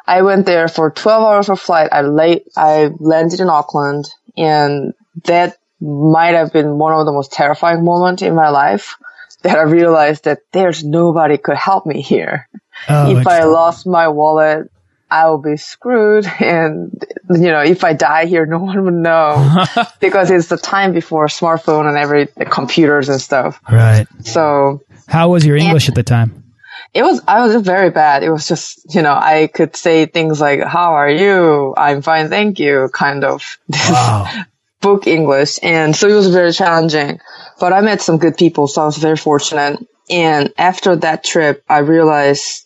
I 0.10 0.24
went 0.24 0.48
there 0.48 0.68
for 0.68 0.90
12 0.90 1.24
hours 1.24 1.50
of 1.50 1.60
flight. 1.60 1.90
I 1.92 2.02
late, 2.02 2.48
I 2.58 2.90
landed 2.98 3.42
in 3.42 3.48
Auckland 3.48 4.10
and 4.36 4.96
that 5.26 5.58
might 5.80 6.34
have 6.34 6.52
been 6.52 6.80
one 6.80 6.94
of 6.94 7.06
the 7.06 7.12
most 7.12 7.32
terrifying 7.32 7.86
moments 7.86 8.24
in 8.24 8.34
my 8.34 8.50
life 8.50 8.96
that 9.44 9.56
I 9.56 9.62
realized 9.62 10.24
that 10.24 10.40
there's 10.52 10.84
nobody 10.84 11.38
could 11.38 11.58
help 11.58 11.86
me 11.86 12.02
here. 12.02 12.50
Oh, 12.90 13.18
if 13.18 13.28
I 13.28 13.44
lost 13.44 13.86
my 13.86 14.08
wallet, 14.08 14.72
I 15.12 15.30
will 15.30 15.38
be 15.38 15.58
screwed. 15.58 16.26
And, 16.40 17.04
you 17.30 17.52
know, 17.52 17.62
if 17.62 17.84
I 17.84 17.94
die 17.94 18.26
here, 18.26 18.48
no 18.48 18.58
one 18.70 18.84
would 18.84 18.94
know 18.96 19.64
because 20.00 20.32
it's 20.32 20.48
the 20.48 20.58
time 20.58 20.92
before 20.92 21.28
smartphone 21.28 21.88
and 21.88 21.98
every 22.00 22.26
computers 22.50 23.10
and 23.10 23.22
stuff. 23.22 23.62
Right. 23.72 24.08
So 24.24 24.82
how 25.08 25.30
was 25.30 25.46
your 25.46 25.56
English 25.56 25.88
at 25.88 25.94
the 25.94 26.04
time? 26.04 26.49
It 26.94 27.04
was, 27.04 27.22
I 27.28 27.46
was 27.46 27.62
very 27.62 27.92
bad. 27.92 28.24
It 28.24 28.32
was 28.32 28.48
just, 28.48 28.94
you 28.96 29.02
know, 29.02 29.14
I 29.14 29.48
could 29.48 29.76
say 29.76 30.06
things 30.06 30.42
like, 30.42 30.64
how 30.64 30.94
are 30.96 31.10
you? 31.10 31.74
I'm 31.78 32.02
fine. 32.02 32.30
Thank 32.30 32.60
you. 32.60 32.90
Kind 32.94 33.24
of 33.24 33.44
wow. 33.70 34.44
book 34.82 35.06
English. 35.06 35.60
And 35.62 35.96
so 35.96 36.08
it 36.08 36.14
was 36.14 36.30
very 36.30 36.52
challenging. 36.52 37.20
But 37.60 37.74
I 37.74 37.82
met 37.82 38.02
some 38.02 38.18
good 38.18 38.38
people, 38.38 38.68
so 38.68 38.82
I 38.82 38.86
was 38.86 38.98
very 38.98 39.18
fortunate. 39.18 39.86
And 40.10 40.54
after 40.58 40.96
that 40.96 41.24
trip, 41.24 41.64
I 41.70 41.80
realized, 41.80 42.66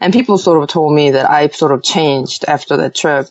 and 0.00 0.12
people 0.12 0.38
sort 0.38 0.62
of 0.62 0.68
told 0.68 0.94
me 0.94 1.12
that 1.12 1.28
I 1.28 1.48
sort 1.48 1.72
of 1.72 1.82
changed 1.82 2.44
after 2.46 2.76
that 2.76 2.94
trip. 2.94 3.28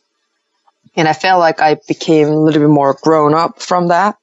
And 0.96 1.08
I 1.08 1.14
felt 1.14 1.40
like 1.40 1.62
I 1.62 1.78
became 1.88 2.28
a 2.28 2.40
little 2.40 2.62
bit 2.62 2.70
more 2.70 2.98
grown 3.02 3.34
up 3.34 3.62
from 3.62 3.88
that 3.88 4.18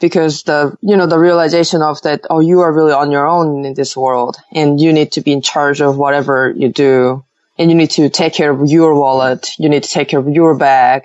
because 0.00 0.42
the, 0.44 0.76
you 0.80 0.96
know, 0.96 1.06
the 1.06 1.18
realization 1.18 1.82
of 1.82 2.00
that, 2.02 2.22
oh, 2.30 2.40
you 2.40 2.60
are 2.60 2.72
really 2.72 2.92
on 2.92 3.10
your 3.10 3.28
own 3.28 3.64
in 3.64 3.74
this 3.74 3.96
world 3.96 4.36
and 4.52 4.80
you 4.80 4.92
need 4.92 5.12
to 5.12 5.20
be 5.20 5.32
in 5.32 5.42
charge 5.42 5.80
of 5.80 5.96
whatever 5.96 6.52
you 6.56 6.68
do 6.70 7.24
and 7.58 7.70
you 7.70 7.76
need 7.76 7.90
to 7.90 8.08
take 8.08 8.32
care 8.32 8.50
of 8.50 8.68
your 8.68 8.94
wallet. 8.94 9.50
You 9.58 9.68
need 9.68 9.82
to 9.82 9.88
take 9.88 10.08
care 10.08 10.20
of 10.20 10.28
your 10.28 10.56
bag, 10.56 11.02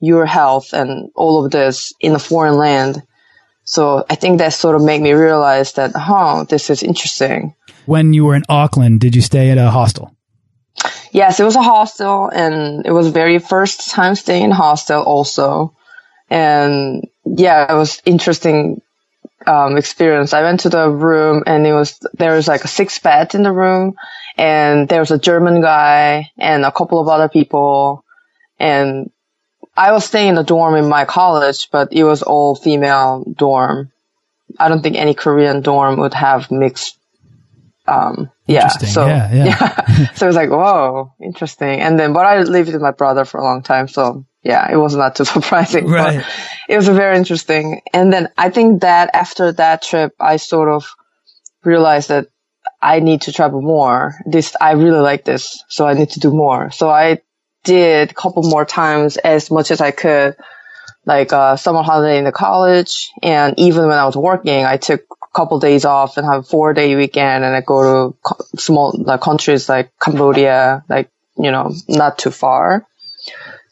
your 0.00 0.26
health 0.26 0.72
and 0.72 1.10
all 1.14 1.44
of 1.44 1.50
this 1.50 1.92
in 2.00 2.12
a 2.12 2.18
foreign 2.18 2.56
land 2.56 3.02
so 3.64 4.04
I 4.08 4.14
think 4.14 4.38
that 4.38 4.52
sort 4.52 4.76
of 4.76 4.82
made 4.82 5.00
me 5.00 5.12
realize 5.12 5.72
that, 5.72 5.92
huh, 5.96 6.44
this 6.48 6.68
is 6.68 6.82
interesting. 6.82 7.54
When 7.86 8.12
you 8.12 8.26
were 8.26 8.34
in 8.34 8.44
Auckland, 8.48 9.00
did 9.00 9.16
you 9.16 9.22
stay 9.22 9.50
at 9.50 9.58
a 9.58 9.70
hostel? 9.70 10.14
Yes, 11.12 11.40
it 11.40 11.44
was 11.44 11.56
a 11.56 11.62
hostel 11.62 12.28
and 12.28 12.84
it 12.84 12.92
was 12.92 13.08
very 13.08 13.38
first 13.38 13.90
time 13.90 14.14
staying 14.14 14.44
in 14.44 14.50
hostel 14.50 15.02
also. 15.02 15.74
And 16.28 17.04
yeah, 17.24 17.72
it 17.72 17.76
was 17.76 18.02
interesting 18.04 18.82
um, 19.46 19.76
experience. 19.76 20.32
I 20.32 20.42
went 20.42 20.60
to 20.60 20.68
the 20.68 20.88
room 20.88 21.42
and 21.46 21.66
it 21.66 21.72
was, 21.72 21.98
there 22.14 22.34
was 22.34 22.48
like 22.48 22.64
a 22.64 22.68
six 22.68 22.98
bed 22.98 23.34
in 23.34 23.42
the 23.42 23.52
room 23.52 23.94
and 24.36 24.88
there 24.88 25.00
was 25.00 25.10
a 25.10 25.18
German 25.18 25.60
guy 25.60 26.30
and 26.38 26.64
a 26.64 26.72
couple 26.72 27.00
of 27.00 27.08
other 27.08 27.28
people 27.28 28.04
and 28.58 29.10
I 29.76 29.92
was 29.92 30.04
staying 30.04 30.28
in 30.30 30.38
a 30.38 30.44
dorm 30.44 30.76
in 30.76 30.88
my 30.88 31.04
college, 31.04 31.68
but 31.70 31.92
it 31.92 32.04
was 32.04 32.22
all 32.22 32.54
female 32.54 33.24
dorm. 33.36 33.90
I 34.58 34.68
don't 34.68 34.82
think 34.82 34.96
any 34.96 35.14
Korean 35.14 35.62
dorm 35.62 35.98
would 35.98 36.14
have 36.14 36.50
mixed. 36.50 36.96
Um, 37.86 38.30
yeah. 38.46 38.68
So, 38.68 39.06
yeah, 39.06 39.34
yeah. 39.34 39.44
yeah. 39.44 40.10
so 40.14 40.26
it 40.26 40.28
was 40.28 40.36
like, 40.36 40.50
whoa, 40.50 41.12
interesting. 41.20 41.80
And 41.80 41.98
then, 41.98 42.12
but 42.12 42.24
I 42.24 42.40
lived 42.42 42.72
with 42.72 42.80
my 42.80 42.92
brother 42.92 43.24
for 43.24 43.40
a 43.40 43.44
long 43.44 43.62
time. 43.62 43.88
So 43.88 44.24
yeah, 44.44 44.70
it 44.70 44.76
was 44.76 44.94
not 44.94 45.16
too 45.16 45.24
surprising. 45.36 45.86
Right. 45.86 46.24
it 46.68 46.76
was 46.76 46.88
a 46.88 46.92
very 46.92 47.16
interesting. 47.16 47.80
And 47.92 48.12
then 48.12 48.28
I 48.36 48.50
think 48.50 48.82
that 48.82 49.10
after 49.14 49.52
that 49.52 49.82
trip, 49.82 50.14
I 50.20 50.36
sort 50.36 50.68
of 50.68 50.86
realized 51.64 52.10
that 52.10 52.28
I 52.80 53.00
need 53.00 53.22
to 53.22 53.32
travel 53.32 53.62
more. 53.62 54.14
This, 54.26 54.54
I 54.60 54.72
really 54.72 55.00
like 55.00 55.24
this. 55.24 55.64
So 55.68 55.86
I 55.86 55.94
need 55.94 56.10
to 56.10 56.20
do 56.20 56.30
more. 56.30 56.70
So 56.70 56.90
I 56.90 57.20
did 57.64 58.10
a 58.10 58.14
couple 58.14 58.42
more 58.42 58.66
times 58.66 59.16
as 59.16 59.50
much 59.50 59.70
as 59.70 59.80
I 59.80 59.90
could, 59.90 60.36
like 61.06 61.32
uh, 61.32 61.56
summer 61.56 61.82
holiday 61.82 62.18
in 62.18 62.24
the 62.24 62.32
college, 62.32 63.10
and 63.22 63.58
even 63.58 63.86
when 63.86 63.98
I 63.98 64.06
was 64.06 64.16
working, 64.16 64.64
I 64.64 64.76
took 64.76 65.02
a 65.02 65.34
couple 65.34 65.58
days 65.58 65.84
off 65.84 66.16
and 66.16 66.26
have 66.26 66.40
a 66.40 66.42
four 66.42 66.72
day 66.72 66.94
weekend, 66.96 67.44
and 67.44 67.54
I 67.54 67.60
go 67.60 67.82
to 68.10 68.16
co- 68.22 68.44
small 68.56 68.94
like 68.96 69.20
countries 69.20 69.68
like 69.68 69.90
Cambodia, 70.00 70.84
like 70.88 71.10
you 71.36 71.50
know, 71.50 71.74
not 71.88 72.18
too 72.18 72.30
far. 72.30 72.86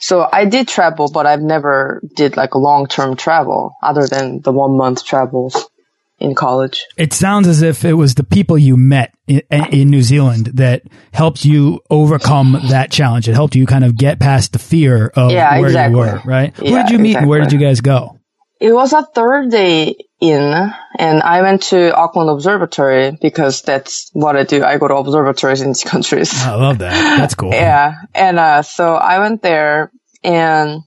So 0.02 0.28
I 0.30 0.46
did 0.46 0.66
travel, 0.66 1.08
but 1.08 1.26
I've 1.26 1.40
never 1.40 2.02
did 2.16 2.36
like 2.36 2.54
a 2.54 2.58
long 2.58 2.88
term 2.88 3.16
travel 3.16 3.76
other 3.80 4.04
than 4.06 4.40
the 4.40 4.50
one 4.50 4.76
month 4.76 5.04
travels 5.04 5.70
in 6.18 6.34
college. 6.34 6.86
It 6.96 7.12
sounds 7.12 7.46
as 7.46 7.62
if 7.62 7.84
it 7.84 7.92
was 7.92 8.16
the 8.16 8.24
people 8.24 8.58
you 8.58 8.76
met 8.76 9.14
in, 9.28 9.42
in, 9.48 9.90
New 9.90 10.02
Zealand 10.02 10.46
that 10.54 10.82
helped 11.12 11.44
you 11.44 11.80
overcome 11.88 12.58
that 12.70 12.90
challenge. 12.90 13.28
It 13.28 13.34
helped 13.34 13.54
you 13.54 13.64
kind 13.64 13.84
of 13.84 13.96
get 13.96 14.18
past 14.18 14.52
the 14.52 14.58
fear 14.58 15.06
of 15.14 15.30
yeah, 15.30 15.58
where 15.60 15.68
exactly. 15.68 15.92
you 15.92 15.98
were, 15.98 16.20
right? 16.24 16.52
Yeah, 16.58 16.70
Who 16.70 16.76
did 16.82 16.90
you 16.90 16.98
meet 16.98 17.10
exactly. 17.10 17.22
and 17.22 17.28
where 17.28 17.40
did 17.40 17.52
you 17.52 17.58
guys 17.60 17.80
go? 17.80 18.18
It 18.62 18.72
was 18.72 18.92
a 18.92 19.02
third 19.02 19.50
day 19.50 19.96
in 20.20 20.72
and 20.96 21.20
I 21.20 21.42
went 21.42 21.64
to 21.64 21.92
Auckland 21.96 22.30
Observatory 22.30 23.18
because 23.20 23.62
that's 23.62 24.08
what 24.12 24.36
I 24.36 24.44
do. 24.44 24.62
I 24.62 24.78
go 24.78 24.86
to 24.86 24.94
observatories 24.94 25.62
in 25.62 25.70
these 25.70 25.82
countries. 25.82 26.32
I 26.44 26.54
love 26.54 26.78
that. 26.78 27.18
That's 27.18 27.34
cool. 27.34 27.50
yeah. 27.52 28.02
And, 28.14 28.38
uh, 28.38 28.62
so 28.62 28.94
I 28.94 29.18
went 29.18 29.42
there 29.42 29.90
and 30.22 30.82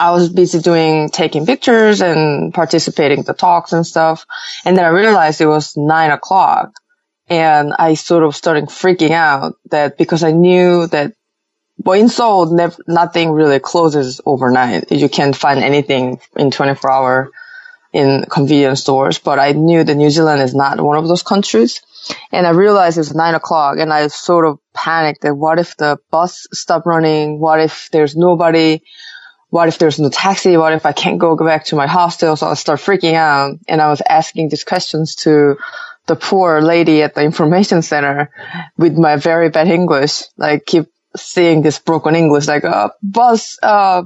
I 0.00 0.12
was 0.12 0.32
busy 0.32 0.60
doing, 0.60 1.10
taking 1.10 1.44
pictures 1.44 2.00
and 2.00 2.54
participating 2.54 3.18
in 3.18 3.24
the 3.24 3.34
talks 3.34 3.74
and 3.74 3.86
stuff. 3.86 4.24
And 4.64 4.74
then 4.74 4.86
I 4.86 4.88
realized 4.88 5.42
it 5.42 5.46
was 5.46 5.76
nine 5.76 6.10
o'clock 6.10 6.72
and 7.28 7.74
I 7.78 7.92
sort 7.92 8.24
of 8.24 8.34
started 8.34 8.70
freaking 8.70 9.10
out 9.10 9.52
that 9.70 9.98
because 9.98 10.22
I 10.22 10.30
knew 10.30 10.86
that 10.86 11.12
well, 11.78 12.00
in 12.00 12.08
Seoul, 12.08 12.46
nev- 12.54 12.80
nothing 12.86 13.30
really 13.30 13.60
closes 13.60 14.20
overnight. 14.24 14.90
You 14.90 15.08
can't 15.08 15.36
find 15.36 15.60
anything 15.60 16.20
in 16.36 16.50
24 16.50 16.90
hour 16.90 17.30
in 17.92 18.24
convenience 18.30 18.80
stores, 18.80 19.18
but 19.18 19.38
I 19.38 19.52
knew 19.52 19.84
that 19.84 19.94
New 19.94 20.10
Zealand 20.10 20.42
is 20.42 20.54
not 20.54 20.80
one 20.80 20.98
of 20.98 21.08
those 21.08 21.22
countries. 21.22 21.80
And 22.32 22.46
I 22.46 22.50
realized 22.50 22.98
it 22.98 23.00
was 23.00 23.14
nine 23.14 23.34
o'clock 23.34 23.78
and 23.78 23.92
I 23.92 24.06
sort 24.08 24.46
of 24.46 24.58
panicked 24.74 25.22
that 25.22 25.34
what 25.34 25.58
if 25.58 25.76
the 25.76 25.98
bus 26.10 26.46
stopped 26.52 26.86
running? 26.86 27.40
What 27.40 27.60
if 27.60 27.88
there's 27.90 28.16
nobody? 28.16 28.82
what 29.50 29.68
if 29.68 29.78
there's 29.78 29.98
no 29.98 30.10
taxi? 30.10 30.56
What 30.56 30.72
if 30.72 30.84
I 30.86 30.92
can't 30.92 31.18
go 31.18 31.36
back 31.36 31.66
to 31.66 31.76
my 31.76 31.86
hostel? 31.86 32.36
So 32.36 32.46
I 32.48 32.54
start 32.54 32.80
freaking 32.80 33.14
out 33.14 33.58
and 33.68 33.80
I 33.80 33.88
was 33.88 34.02
asking 34.06 34.48
these 34.48 34.64
questions 34.64 35.14
to 35.16 35.56
the 36.06 36.16
poor 36.16 36.60
lady 36.60 37.02
at 37.02 37.14
the 37.14 37.22
information 37.22 37.82
center 37.82 38.30
with 38.76 38.96
my 38.98 39.16
very 39.16 39.48
bad 39.48 39.68
English, 39.68 40.24
like 40.36 40.66
keep 40.66 40.86
seeing 41.16 41.62
this 41.62 41.78
broken 41.78 42.14
English, 42.14 42.46
like, 42.46 42.64
uh, 42.64 42.90
bus, 43.02 43.58
uh, 43.62 44.02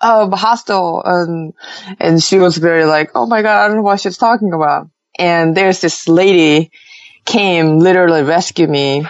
um, 0.00 0.32
hostel. 0.32 1.02
And, 1.04 1.52
and 1.98 2.22
she 2.22 2.38
was 2.38 2.56
very 2.56 2.84
like, 2.84 3.10
oh 3.14 3.26
my 3.26 3.42
God, 3.42 3.64
I 3.64 3.68
don't 3.68 3.78
know 3.78 3.82
what 3.82 4.00
she's 4.00 4.18
talking 4.18 4.52
about. 4.52 4.88
And 5.18 5.56
there's 5.56 5.80
this 5.80 6.08
lady 6.08 6.70
came 7.24 7.78
literally 7.78 8.22
rescue 8.22 8.66
me. 8.66 9.06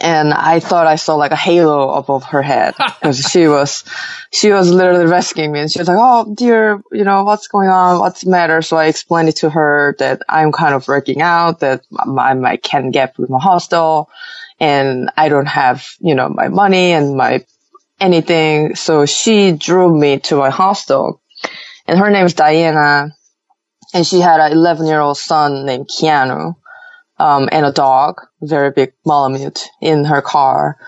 And 0.00 0.32
I 0.32 0.60
thought 0.60 0.86
I 0.86 0.96
saw 0.96 1.16
like 1.16 1.32
a 1.32 1.36
halo 1.36 1.90
above 1.90 2.24
her 2.24 2.42
head 2.42 2.74
because 3.00 3.20
she 3.20 3.48
was, 3.48 3.84
she 4.32 4.50
was 4.50 4.70
literally 4.70 5.06
rescuing 5.06 5.52
me 5.52 5.60
and 5.60 5.70
she 5.70 5.78
was 5.78 5.88
like, 5.88 5.98
Oh 6.00 6.34
dear, 6.34 6.82
you 6.92 7.04
know, 7.04 7.24
what's 7.24 7.48
going 7.48 7.68
on? 7.68 7.98
What's 7.98 8.22
the 8.22 8.30
matter? 8.30 8.62
So 8.62 8.76
I 8.76 8.86
explained 8.86 9.28
it 9.28 9.36
to 9.36 9.50
her 9.50 9.96
that 9.98 10.22
I'm 10.28 10.52
kind 10.52 10.74
of 10.74 10.86
working 10.86 11.22
out, 11.22 11.60
that 11.60 11.82
I, 11.98 12.38
I 12.44 12.56
can't 12.56 12.92
get 12.92 13.18
with 13.18 13.30
my 13.30 13.40
hostel 13.40 14.10
and 14.60 15.10
I 15.16 15.28
don't 15.28 15.48
have, 15.48 15.86
you 16.00 16.14
know, 16.14 16.28
my 16.28 16.48
money 16.48 16.92
and 16.92 17.16
my 17.16 17.44
anything. 18.00 18.76
So 18.76 19.06
she 19.06 19.52
drew 19.52 19.96
me 19.98 20.20
to 20.20 20.36
my 20.36 20.50
hostel 20.50 21.20
and 21.86 21.98
her 21.98 22.10
name 22.10 22.26
is 22.26 22.34
Diana 22.34 23.16
and 23.94 24.06
she 24.06 24.20
had 24.20 24.40
an 24.40 24.52
11 24.52 24.86
year 24.86 25.00
old 25.00 25.16
son 25.18 25.66
named 25.66 25.88
Keanu 25.88 26.54
um, 27.18 27.48
and 27.50 27.66
a 27.66 27.72
dog, 27.72 28.20
very 28.40 28.70
big 28.70 28.92
Malamute 29.04 29.64
in 29.80 30.04
her 30.04 30.22
car. 30.22 30.78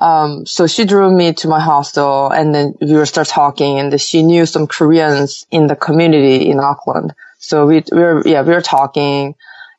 Um, 0.00 0.46
so 0.46 0.66
she 0.66 0.84
drew 0.84 1.10
me 1.10 1.32
to 1.34 1.48
my 1.48 1.60
hostel 1.60 2.30
and 2.30 2.54
then 2.54 2.74
we 2.80 2.92
were 2.92 3.06
start 3.06 3.26
talking 3.26 3.80
and 3.80 4.00
she 4.00 4.22
knew 4.22 4.46
some 4.46 4.66
Koreans 4.66 5.44
in 5.50 5.66
the 5.66 5.74
community 5.74 6.48
in 6.48 6.60
Auckland. 6.60 7.14
So 7.38 7.66
we, 7.66 7.82
we 7.90 7.98
were, 7.98 8.22
yeah, 8.26 8.42
we 8.42 8.52
were 8.52 8.62
talking 8.62 9.34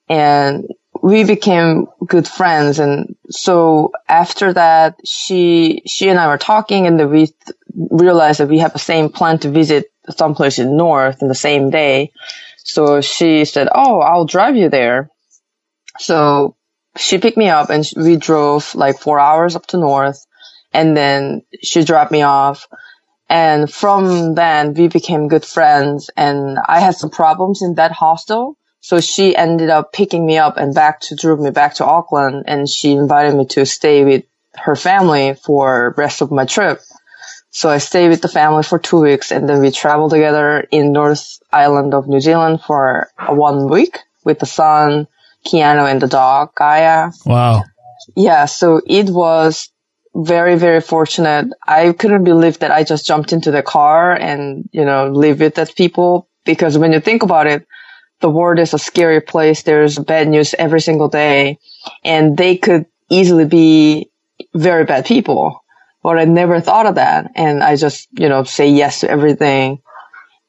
and 0.09 0.67
we 1.01 1.23
became 1.23 1.87
good 2.05 2.27
friends. 2.27 2.79
And 2.79 3.15
so 3.29 3.93
after 4.09 4.51
that, 4.53 4.99
she, 5.05 5.83
she 5.85 6.09
and 6.09 6.19
I 6.19 6.27
were 6.27 6.37
talking 6.37 6.85
and 6.85 6.99
then 6.99 7.09
we 7.09 7.27
th- 7.27 7.57
realized 7.73 8.41
that 8.41 8.49
we 8.49 8.59
have 8.59 8.73
the 8.73 8.79
same 8.79 9.09
plan 9.09 9.39
to 9.39 9.49
visit 9.49 9.89
someplace 10.09 10.59
in 10.59 10.75
north 10.75 11.21
in 11.21 11.29
the 11.29 11.35
same 11.35 11.69
day. 11.69 12.11
So 12.57 12.99
she 12.99 13.45
said, 13.45 13.69
Oh, 13.73 14.01
I'll 14.01 14.25
drive 14.25 14.57
you 14.57 14.67
there. 14.69 15.09
So 15.99 16.55
she 16.97 17.17
picked 17.17 17.37
me 17.37 17.49
up 17.49 17.69
and 17.69 17.85
we 17.95 18.15
drove 18.15 18.73
like 18.73 18.99
four 18.99 19.19
hours 19.19 19.55
up 19.55 19.67
to 19.67 19.77
north 19.77 20.25
and 20.73 20.95
then 20.95 21.43
she 21.61 21.83
dropped 21.83 22.11
me 22.11 22.21
off. 22.21 22.67
And 23.29 23.71
from 23.71 24.33
then 24.33 24.73
we 24.73 24.87
became 24.87 25.27
good 25.27 25.45
friends 25.45 26.09
and 26.17 26.57
I 26.57 26.79
had 26.79 26.95
some 26.95 27.11
problems 27.11 27.61
in 27.61 27.75
that 27.75 27.91
hostel. 27.91 28.57
So 28.81 29.01
she 29.01 29.35
ended 29.35 29.69
up 29.69 29.91
picking 29.91 30.25
me 30.25 30.37
up 30.37 30.57
and 30.57 30.73
back 30.73 31.01
to 31.01 31.15
drove 31.15 31.39
me 31.39 31.51
back 31.51 31.75
to 31.75 31.85
Auckland 31.85 32.45
and 32.47 32.67
she 32.67 32.93
invited 32.93 33.35
me 33.35 33.45
to 33.47 33.65
stay 33.65 34.03
with 34.03 34.23
her 34.55 34.75
family 34.75 35.35
for 35.35 35.93
rest 35.97 36.21
of 36.21 36.31
my 36.31 36.45
trip. 36.45 36.79
So 37.51 37.69
I 37.69 37.79
stayed 37.79 38.09
with 38.09 38.21
the 38.21 38.29
family 38.29 38.63
for 38.63 38.79
two 38.79 39.01
weeks 39.01 39.31
and 39.31 39.49
then 39.49 39.59
we 39.59 39.71
traveled 39.71 40.11
together 40.11 40.65
in 40.71 40.93
North 40.93 41.39
Island 41.51 41.93
of 41.93 42.07
New 42.07 42.21
Zealand 42.21 42.61
for 42.61 43.09
one 43.27 43.69
week 43.69 43.99
with 44.23 44.39
the 44.39 44.45
son 44.45 45.07
Keanu 45.45 45.89
and 45.89 46.01
the 46.01 46.07
dog, 46.07 46.51
Gaia. 46.55 47.07
Uh, 47.07 47.11
wow. 47.25 47.63
Yeah, 48.15 48.45
so 48.45 48.81
it 48.85 49.09
was 49.09 49.69
very, 50.15 50.57
very 50.57 50.81
fortunate. 50.81 51.47
I 51.67 51.93
couldn't 51.93 52.23
believe 52.23 52.59
that 52.59 52.71
I 52.71 52.83
just 52.83 53.05
jumped 53.05 53.33
into 53.33 53.51
the 53.51 53.63
car 53.63 54.13
and, 54.13 54.69
you 54.71 54.85
know, 54.85 55.09
live 55.09 55.39
with 55.39 55.55
those 55.55 55.71
people 55.71 56.27
because 56.45 56.77
when 56.77 56.91
you 56.91 56.99
think 56.99 57.23
about 57.23 57.47
it, 57.47 57.67
the 58.19 58.29
world 58.29 58.59
is 58.59 58.73
a 58.73 58.79
scary 58.79 59.21
place. 59.21 59.63
There's 59.63 59.97
bad 59.97 60.27
news 60.27 60.53
every 60.57 60.81
single 60.81 61.07
day 61.07 61.57
and 62.03 62.35
they 62.35 62.57
could 62.57 62.85
easily 63.09 63.45
be 63.45 64.09
very 64.53 64.85
bad 64.85 65.05
people. 65.05 65.63
But 66.01 66.17
I 66.17 66.25
never 66.25 66.59
thought 66.61 66.85
of 66.85 66.95
that. 66.95 67.31
And 67.35 67.63
I 67.63 67.75
just, 67.75 68.07
you 68.11 68.29
know, 68.29 68.43
say 68.43 68.69
yes 68.69 69.01
to 69.01 69.09
everything 69.09 69.81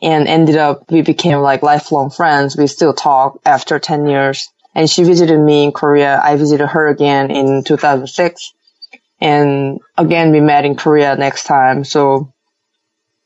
and 0.01 0.27
ended 0.27 0.57
up, 0.57 0.91
we 0.91 1.03
became 1.03 1.39
like 1.39 1.63
lifelong 1.63 2.11
friends. 2.11 2.57
We 2.57 2.67
still 2.67 2.95
talk 2.95 3.41
after 3.45 3.79
10 3.79 4.07
years 4.07 4.49
and 4.81 4.89
she 4.89 5.05
visited 5.05 5.39
me 5.39 5.65
in 5.65 5.73
Korea. 5.73 6.19
I 6.25 6.37
visited 6.37 6.67
her 6.67 6.89
again 6.89 7.31
in 7.31 7.63
2006. 7.65 8.55
And 9.21 9.78
again, 9.99 10.33
we 10.33 10.41
met 10.41 10.65
in 10.65 10.75
Korea 10.75 11.17
next 11.17 11.45
time. 11.45 11.85
So 11.85 12.33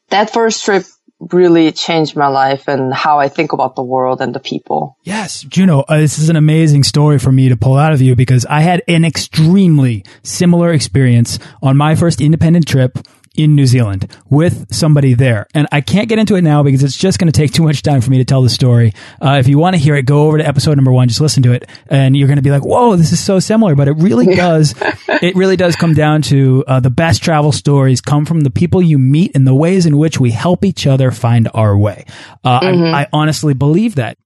that 0.08 0.32
first 0.32 0.64
trip 0.64 0.82
really 1.20 1.70
changed 1.70 2.16
my 2.16 2.26
life 2.26 2.66
and 2.66 2.92
how 2.92 3.20
I 3.20 3.28
think 3.28 3.52
about 3.52 3.76
the 3.76 3.84
world 3.84 4.20
and 4.20 4.34
the 4.34 4.40
people. 4.40 4.96
Yes, 5.04 5.42
Juno, 5.42 5.84
uh, 5.86 5.98
this 5.98 6.18
is 6.18 6.28
an 6.28 6.34
amazing 6.34 6.82
story 6.82 7.20
for 7.20 7.30
me 7.30 7.48
to 7.50 7.56
pull 7.56 7.76
out 7.76 7.92
of 7.92 8.02
you 8.02 8.16
because 8.16 8.44
I 8.46 8.62
had 8.62 8.82
an 8.88 9.04
extremely 9.04 10.04
similar 10.24 10.72
experience 10.72 11.38
on 11.62 11.76
my 11.76 11.94
first 11.94 12.20
independent 12.20 12.66
trip 12.66 12.98
in 13.34 13.54
New 13.54 13.66
Zealand 13.66 14.10
with 14.30 14.72
somebody 14.72 15.14
there. 15.14 15.46
And 15.54 15.66
I 15.72 15.80
can't 15.80 16.08
get 16.08 16.18
into 16.18 16.36
it 16.36 16.42
now 16.42 16.62
because 16.62 16.82
it's 16.82 16.96
just 16.96 17.18
going 17.18 17.30
to 17.30 17.36
take 17.36 17.52
too 17.52 17.62
much 17.62 17.82
time 17.82 18.00
for 18.00 18.10
me 18.10 18.18
to 18.18 18.24
tell 18.24 18.42
the 18.42 18.48
story. 18.48 18.94
Uh, 19.20 19.36
if 19.40 19.48
you 19.48 19.58
want 19.58 19.74
to 19.74 19.80
hear 19.80 19.94
it, 19.94 20.04
go 20.06 20.26
over 20.26 20.38
to 20.38 20.46
episode 20.46 20.76
number 20.76 20.92
one, 20.92 21.08
just 21.08 21.20
listen 21.20 21.42
to 21.42 21.52
it 21.52 21.68
and 21.88 22.16
you're 22.16 22.28
going 22.28 22.36
to 22.36 22.42
be 22.42 22.50
like, 22.50 22.64
whoa, 22.64 22.96
this 22.96 23.12
is 23.12 23.24
so 23.24 23.38
similar. 23.40 23.74
But 23.74 23.88
it 23.88 23.96
really 23.98 24.34
does, 24.36 24.74
it 25.08 25.34
really 25.34 25.56
does 25.56 25.76
come 25.76 25.94
down 25.94 26.22
to 26.22 26.64
uh, 26.66 26.80
the 26.80 26.90
best 26.90 27.22
travel 27.22 27.52
stories 27.52 28.00
come 28.00 28.24
from 28.24 28.40
the 28.40 28.50
people 28.50 28.82
you 28.82 28.98
meet 28.98 29.34
and 29.34 29.46
the 29.46 29.54
ways 29.54 29.86
in 29.86 29.96
which 29.98 30.20
we 30.20 30.30
help 30.30 30.64
each 30.64 30.86
other 30.86 31.10
find 31.10 31.48
our 31.54 31.76
way. 31.76 32.06
Uh, 32.44 32.60
mm 32.62 32.74
-hmm. 32.74 32.94
I, 32.94 33.02
I 33.02 33.06
honestly 33.12 33.54
believe 33.54 33.94
that 33.96 34.16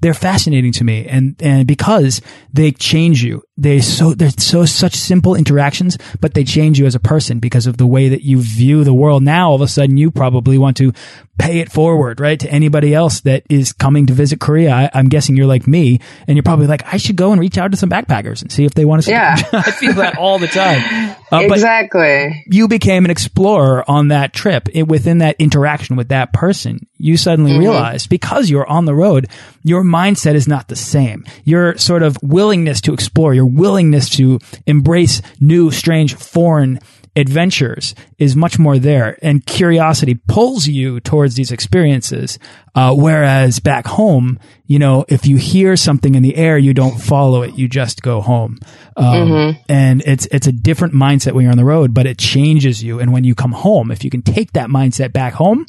they're 0.00 0.14
fascinating 0.14 0.72
to 0.72 0.84
me. 0.84 1.06
And 1.06 1.36
and 1.40 1.66
because 1.66 2.20
they 2.52 2.72
change 2.72 3.22
you 3.22 3.42
they 3.56 3.80
so 3.80 4.14
they're 4.14 4.30
so 4.30 4.64
such 4.64 4.94
simple 4.94 5.34
interactions 5.34 5.98
but 6.20 6.34
they 6.34 6.44
change 6.44 6.78
you 6.78 6.86
as 6.86 6.94
a 6.94 7.00
person 7.00 7.40
because 7.40 7.66
of 7.66 7.76
the 7.76 7.86
way 7.86 8.08
that 8.08 8.22
you 8.22 8.40
view 8.40 8.84
the 8.84 8.94
world. 8.94 9.22
Now 9.22 9.50
all 9.50 9.56
of 9.56 9.60
a 9.60 9.68
sudden 9.68 9.96
you 9.96 10.10
probably 10.10 10.58
want 10.58 10.76
to 10.78 10.92
pay 11.38 11.60
it 11.60 11.70
forward 11.70 12.20
right 12.20 12.40
to 12.40 12.50
anybody 12.50 12.94
else 12.94 13.20
that 13.20 13.44
is 13.48 13.72
coming 13.72 14.06
to 14.06 14.12
visit 14.12 14.40
korea. 14.40 14.90
I, 14.92 14.98
am 14.98 15.08
guessing 15.08 15.36
you're 15.36 15.46
like 15.46 15.66
me 15.66 16.00
and 16.26 16.36
you're 16.36 16.42
probably 16.42 16.66
like 16.66 16.82
i 16.92 16.96
should 16.96 17.16
go 17.16 17.32
and 17.32 17.40
reach 17.40 17.58
out 17.58 17.70
to 17.70 17.76
some 17.76 17.90
backpackers 17.90 18.42
and 18.42 18.50
see 18.50 18.64
if 18.64 18.74
they 18.74 18.84
want 18.84 19.02
to 19.04 19.10
yeah. 19.10 19.36
i 19.52 19.70
feel 19.70 19.94
that 19.94 20.18
all 20.18 20.38
the 20.38 20.48
time. 20.48 21.16
Uh, 21.30 21.40
exactly. 21.40 22.42
you 22.46 22.68
became 22.68 23.04
an 23.04 23.10
explorer 23.10 23.84
on 23.86 24.08
that 24.08 24.32
trip 24.32 24.66
it, 24.72 24.84
within 24.88 25.18
that 25.18 25.36
interaction 25.38 25.94
with 25.94 26.08
that 26.08 26.32
person. 26.32 26.86
You 26.96 27.18
suddenly 27.18 27.52
mm 27.52 27.58
-hmm. 27.58 27.68
realized 27.68 28.08
because 28.08 28.48
you're 28.48 28.66
on 28.66 28.86
the 28.86 28.94
road 28.94 29.28
your 29.68 29.84
mindset 29.84 30.34
is 30.34 30.48
not 30.48 30.68
the 30.68 30.76
same. 30.76 31.24
Your 31.44 31.76
sort 31.76 32.02
of 32.02 32.16
willingness 32.22 32.80
to 32.82 32.94
explore, 32.94 33.34
your 33.34 33.46
willingness 33.46 34.08
to 34.16 34.38
embrace 34.66 35.20
new, 35.40 35.70
strange, 35.70 36.14
foreign 36.14 36.80
adventures 37.16 37.94
is 38.18 38.36
much 38.36 38.58
more 38.58 38.78
there 38.78 39.18
and 39.22 39.44
curiosity 39.46 40.14
pulls 40.14 40.66
you 40.66 41.00
towards 41.00 41.34
these 41.34 41.52
experiences 41.52 42.38
uh, 42.74 42.94
whereas 42.94 43.60
back 43.60 43.86
home 43.86 44.38
you 44.66 44.78
know 44.78 45.04
if 45.08 45.26
you 45.26 45.36
hear 45.36 45.76
something 45.76 46.14
in 46.14 46.22
the 46.22 46.36
air 46.36 46.58
you 46.58 46.72
don't 46.72 47.00
follow 47.00 47.42
it 47.42 47.54
you 47.54 47.68
just 47.68 48.02
go 48.02 48.20
home. 48.20 48.58
Um, 48.96 49.06
mm 49.06 49.30
-hmm. 49.30 49.56
and 49.68 50.02
it's 50.06 50.26
it's 50.26 50.48
a 50.48 50.52
different 50.52 50.94
mindset 50.94 51.32
when 51.32 51.42
you're 51.44 51.56
on 51.58 51.64
the 51.64 51.72
road 51.76 51.94
but 51.94 52.06
it 52.06 52.18
changes 52.18 52.82
you. 52.82 53.00
And 53.00 53.12
when 53.12 53.24
you 53.24 53.34
come 53.34 53.54
home 53.54 53.92
if 53.92 54.04
you 54.04 54.10
can 54.10 54.22
take 54.22 54.52
that 54.52 54.68
mindset 54.68 55.12
back 55.12 55.34
home 55.34 55.64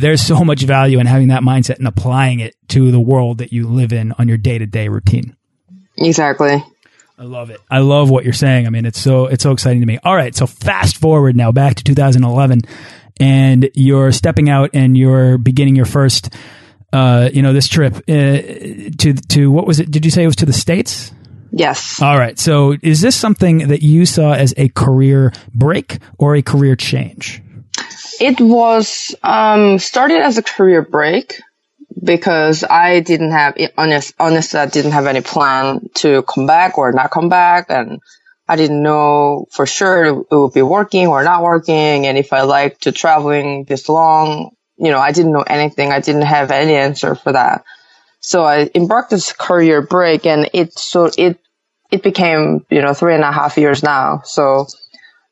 there's 0.00 0.22
so 0.26 0.44
much 0.44 0.64
value 0.64 1.00
in 1.00 1.06
having 1.06 1.28
that 1.28 1.42
mindset 1.42 1.78
and 1.78 1.86
applying 1.86 2.40
it 2.40 2.54
to 2.68 2.90
the 2.90 3.04
world 3.12 3.38
that 3.38 3.52
you 3.52 3.68
live 3.68 4.00
in 4.00 4.12
on 4.18 4.28
your 4.28 4.38
day-to-day 4.38 4.86
-day 4.86 4.92
routine. 4.92 5.28
Exactly 5.96 6.75
I 7.18 7.24
love 7.24 7.50
it. 7.50 7.60
I 7.70 7.78
love 7.78 8.10
what 8.10 8.24
you're 8.24 8.34
saying. 8.34 8.66
I 8.66 8.70
mean, 8.70 8.84
it's 8.84 9.00
so 9.00 9.26
it's 9.26 9.42
so 9.42 9.52
exciting 9.52 9.80
to 9.80 9.86
me. 9.86 9.98
All 10.04 10.14
right, 10.14 10.34
so 10.34 10.46
fast 10.46 10.98
forward 10.98 11.34
now 11.34 11.50
back 11.50 11.76
to 11.76 11.84
2011, 11.84 12.60
and 13.18 13.70
you're 13.74 14.12
stepping 14.12 14.50
out 14.50 14.70
and 14.74 14.96
you're 14.96 15.38
beginning 15.38 15.76
your 15.76 15.86
first, 15.86 16.34
uh, 16.92 17.30
you 17.32 17.40
know, 17.40 17.54
this 17.54 17.68
trip 17.68 17.96
uh, 17.96 18.00
to 18.98 19.14
to 19.28 19.50
what 19.50 19.66
was 19.66 19.80
it? 19.80 19.90
Did 19.90 20.04
you 20.04 20.10
say 20.10 20.24
it 20.24 20.26
was 20.26 20.36
to 20.36 20.46
the 20.46 20.52
states? 20.52 21.12
Yes. 21.52 22.02
All 22.02 22.18
right. 22.18 22.38
So, 22.38 22.76
is 22.82 23.00
this 23.00 23.16
something 23.16 23.68
that 23.68 23.82
you 23.82 24.04
saw 24.04 24.34
as 24.34 24.52
a 24.58 24.68
career 24.68 25.32
break 25.54 25.98
or 26.18 26.36
a 26.36 26.42
career 26.42 26.76
change? 26.76 27.42
It 28.20 28.40
was 28.40 29.14
um, 29.22 29.78
started 29.78 30.20
as 30.20 30.36
a 30.36 30.42
career 30.42 30.82
break 30.82 31.40
because 32.02 32.64
I 32.64 33.00
didn't 33.00 33.30
have, 33.30 33.56
honest, 33.78 34.14
honestly, 34.18 34.60
I 34.60 34.66
didn't 34.66 34.92
have 34.92 35.06
any 35.06 35.22
plan 35.22 35.88
to 35.96 36.22
come 36.22 36.46
back 36.46 36.78
or 36.78 36.92
not 36.92 37.10
come 37.10 37.28
back. 37.28 37.66
And 37.70 38.00
I 38.48 38.56
didn't 38.56 38.82
know 38.82 39.46
for 39.50 39.66
sure 39.66 40.04
it 40.04 40.26
would 40.30 40.52
be 40.52 40.62
working 40.62 41.06
or 41.06 41.24
not 41.24 41.42
working. 41.42 42.06
And 42.06 42.18
if 42.18 42.32
I 42.32 42.42
liked 42.42 42.82
to 42.82 42.92
traveling 42.92 43.64
this 43.64 43.88
long, 43.88 44.50
you 44.76 44.90
know, 44.90 44.98
I 44.98 45.12
didn't 45.12 45.32
know 45.32 45.44
anything. 45.46 45.90
I 45.90 46.00
didn't 46.00 46.22
have 46.22 46.50
any 46.50 46.74
answer 46.74 47.14
for 47.14 47.32
that. 47.32 47.64
So 48.20 48.42
I 48.44 48.70
embarked 48.74 49.10
this 49.10 49.32
career 49.32 49.82
break 49.82 50.26
and 50.26 50.50
it, 50.52 50.78
so 50.78 51.10
it, 51.16 51.38
it 51.90 52.02
became, 52.02 52.66
you 52.68 52.82
know, 52.82 52.92
three 52.92 53.14
and 53.14 53.24
a 53.24 53.32
half 53.32 53.56
years 53.56 53.82
now. 53.82 54.22
So 54.24 54.66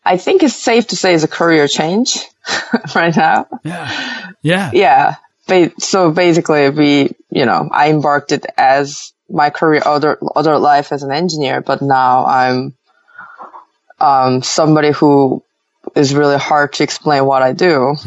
I 0.04 0.16
think 0.16 0.42
it's 0.42 0.54
safe 0.54 0.88
to 0.88 0.96
say 0.96 1.14
it's 1.14 1.24
a 1.24 1.28
career 1.28 1.66
change 1.68 2.18
right 2.94 3.14
now. 3.14 3.48
Yeah. 3.64 4.32
Yeah. 4.42 4.70
Yeah 4.72 5.16
so 5.78 6.10
basically 6.10 6.70
we, 6.70 7.10
you 7.30 7.46
know, 7.46 7.68
I 7.70 7.90
embarked 7.90 8.32
it 8.32 8.46
as 8.56 9.12
my 9.28 9.50
career, 9.50 9.82
other, 9.84 10.18
other 10.34 10.58
life 10.58 10.92
as 10.92 11.02
an 11.02 11.12
engineer, 11.12 11.60
but 11.60 11.82
now 11.82 12.24
I'm, 12.26 12.74
um, 14.00 14.42
somebody 14.42 14.90
who 14.90 15.42
is 15.94 16.14
really 16.14 16.38
hard 16.38 16.72
to 16.74 16.82
explain 16.82 17.24
what 17.24 17.42
I 17.42 17.52
do. 17.52 17.94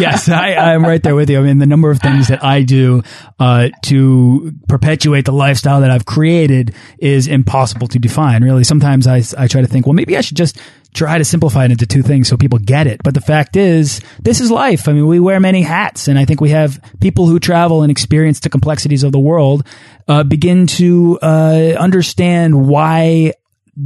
yes, 0.00 0.28
I, 0.28 0.54
I'm 0.54 0.82
right 0.82 1.02
there 1.02 1.14
with 1.14 1.30
you. 1.30 1.38
I 1.38 1.42
mean, 1.42 1.58
the 1.58 1.66
number 1.66 1.90
of 1.90 2.00
things 2.00 2.28
that 2.28 2.42
I 2.42 2.62
do 2.62 3.02
uh, 3.38 3.68
to 3.84 4.52
perpetuate 4.68 5.24
the 5.24 5.32
lifestyle 5.32 5.82
that 5.82 5.90
I've 5.90 6.06
created 6.06 6.74
is 6.98 7.28
impossible 7.28 7.86
to 7.88 7.98
define. 7.98 8.42
Really, 8.42 8.64
sometimes 8.64 9.06
I, 9.06 9.22
I 9.38 9.46
try 9.46 9.60
to 9.60 9.66
think, 9.66 9.86
well, 9.86 9.92
maybe 9.92 10.16
I 10.16 10.20
should 10.20 10.36
just 10.36 10.58
try 10.94 11.18
to 11.18 11.24
simplify 11.24 11.64
it 11.64 11.70
into 11.70 11.86
two 11.86 12.02
things 12.02 12.28
so 12.28 12.36
people 12.36 12.58
get 12.58 12.86
it. 12.86 13.00
But 13.02 13.14
the 13.14 13.20
fact 13.20 13.56
is, 13.56 14.00
this 14.20 14.40
is 14.40 14.50
life. 14.50 14.88
I 14.88 14.92
mean, 14.92 15.06
we 15.06 15.20
wear 15.20 15.40
many 15.40 15.62
hats, 15.62 16.08
and 16.08 16.18
I 16.18 16.24
think 16.24 16.40
we 16.40 16.50
have 16.50 16.80
people 17.00 17.26
who 17.26 17.38
travel 17.38 17.82
and 17.82 17.90
experience 17.90 18.40
the 18.40 18.50
complexities 18.50 19.02
of 19.02 19.12
the 19.12 19.20
world 19.20 19.66
uh, 20.08 20.24
begin 20.24 20.66
to 20.66 21.18
uh, 21.22 21.74
understand 21.78 22.68
why 22.68 23.34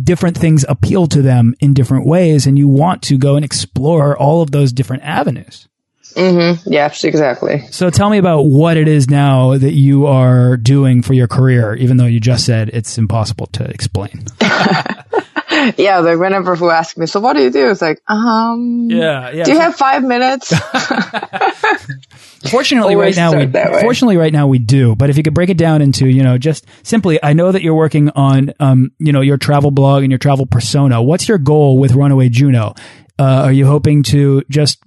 different 0.02 0.36
things 0.36 0.64
appeal 0.68 1.06
to 1.08 1.22
them 1.22 1.54
in 1.60 1.74
different 1.74 2.06
ways, 2.06 2.46
and 2.46 2.58
you 2.58 2.68
want 2.68 3.02
to 3.02 3.18
go 3.18 3.36
and 3.36 3.44
explore 3.44 4.16
all 4.16 4.42
of 4.42 4.50
those 4.50 4.72
different 4.72 5.02
avenues. 5.02 5.68
Mm-hmm. 6.14 6.72
Yes, 6.72 7.02
exactly. 7.04 7.66
So 7.70 7.90
tell 7.90 8.08
me 8.08 8.18
about 8.18 8.42
what 8.42 8.76
it 8.76 8.86
is 8.86 9.10
now 9.10 9.58
that 9.58 9.72
you 9.72 10.06
are 10.06 10.56
doing 10.56 11.02
for 11.02 11.12
your 11.12 11.26
career, 11.26 11.74
even 11.74 11.96
though 11.96 12.06
you 12.06 12.20
just 12.20 12.46
said 12.46 12.70
it's 12.72 12.98
impossible 12.98 13.46
to 13.48 13.64
explain. 13.64 14.24
yeah, 15.77 15.98
like 15.98 16.18
whenever 16.18 16.57
who 16.57 16.70
ask 16.70 16.96
me, 16.96 17.07
so 17.07 17.20
what 17.20 17.37
do 17.37 17.42
you 17.42 17.50
do? 17.50 17.70
It's 17.70 17.83
like, 17.83 18.00
um, 18.09 18.88
yeah, 18.90 19.31
yeah. 19.31 19.44
Do 19.44 19.53
you 19.53 19.61
have 19.61 19.77
five 19.77 20.03
minutes? 20.03 20.53
fortunately, 22.50 22.96
right 22.96 23.16
now 23.16 23.37
we 23.37 23.46
fortunately 23.81 24.16
right 24.16 24.33
now 24.33 24.46
we 24.46 24.59
do. 24.59 24.94
But 24.94 25.11
if 25.11 25.16
you 25.16 25.22
could 25.22 25.35
break 25.35 25.50
it 25.50 25.57
down 25.57 25.83
into, 25.83 26.07
you 26.07 26.22
know, 26.22 26.38
just 26.38 26.66
simply, 26.83 27.18
I 27.22 27.33
know 27.33 27.53
that 27.53 27.62
you're 27.62 27.74
working 27.74 28.11
on, 28.11 28.53
um, 28.61 28.92
you 28.98 29.12
know, 29.12 29.20
your 29.20 29.37
travel 29.37 29.70
blog 29.70 30.03
and 30.03 30.11
your 30.11 30.18
travel 30.18 30.46
persona. 30.46 31.03
What's 31.03 31.29
your 31.29 31.38
goal 31.38 31.79
with 31.79 31.92
Runaway 31.92 32.29
Juno? 32.29 32.74
Uh, 33.18 33.44
are 33.44 33.53
you 33.53 33.66
hoping 33.66 34.03
to 34.05 34.42
just 34.50 34.83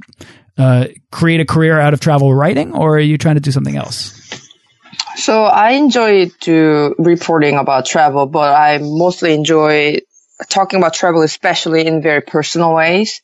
uh, 0.57 0.87
create 1.11 1.39
a 1.39 1.45
career 1.45 1.79
out 1.79 1.93
of 1.93 1.99
travel 1.99 2.33
writing, 2.33 2.73
or 2.73 2.97
are 2.97 2.99
you 2.99 3.17
trying 3.17 3.35
to 3.35 3.41
do 3.41 3.51
something 3.51 3.77
else? 3.77 4.13
So 5.15 5.45
I 5.45 5.71
enjoy 5.71 6.29
to 6.41 6.95
reporting 6.99 7.57
about 7.57 7.85
travel, 7.85 8.27
but 8.27 8.53
I 8.53 8.77
mostly 8.77 9.33
enjoy 9.33 9.97
talking 10.49 10.79
about 10.79 10.93
travel, 10.93 11.21
especially 11.21 11.85
in 11.85 12.01
very 12.01 12.21
personal 12.21 12.73
ways, 12.73 13.21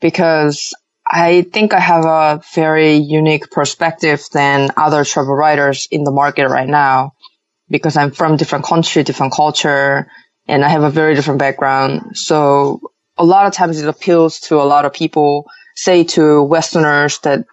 because 0.00 0.74
I 1.06 1.42
think 1.42 1.74
I 1.74 1.80
have 1.80 2.04
a 2.04 2.42
very 2.54 2.94
unique 2.94 3.50
perspective 3.50 4.24
than 4.32 4.70
other 4.76 5.04
travel 5.04 5.34
writers 5.34 5.88
in 5.90 6.04
the 6.04 6.12
market 6.12 6.48
right 6.48 6.68
now, 6.68 7.12
because 7.68 7.96
I'm 7.96 8.12
from 8.12 8.36
different 8.36 8.64
country, 8.64 9.02
different 9.02 9.32
culture, 9.34 10.10
and 10.46 10.64
I 10.64 10.68
have 10.68 10.82
a 10.82 10.90
very 10.90 11.14
different 11.14 11.38
background. 11.38 12.16
So 12.16 12.80
a 13.18 13.24
lot 13.24 13.46
of 13.46 13.52
times 13.52 13.80
it 13.80 13.88
appeals 13.88 14.40
to 14.40 14.56
a 14.56 14.64
lot 14.64 14.84
of 14.84 14.92
people, 14.92 15.46
say 15.76 16.04
to 16.04 16.42
Westerners 16.42 17.18
that 17.20 17.44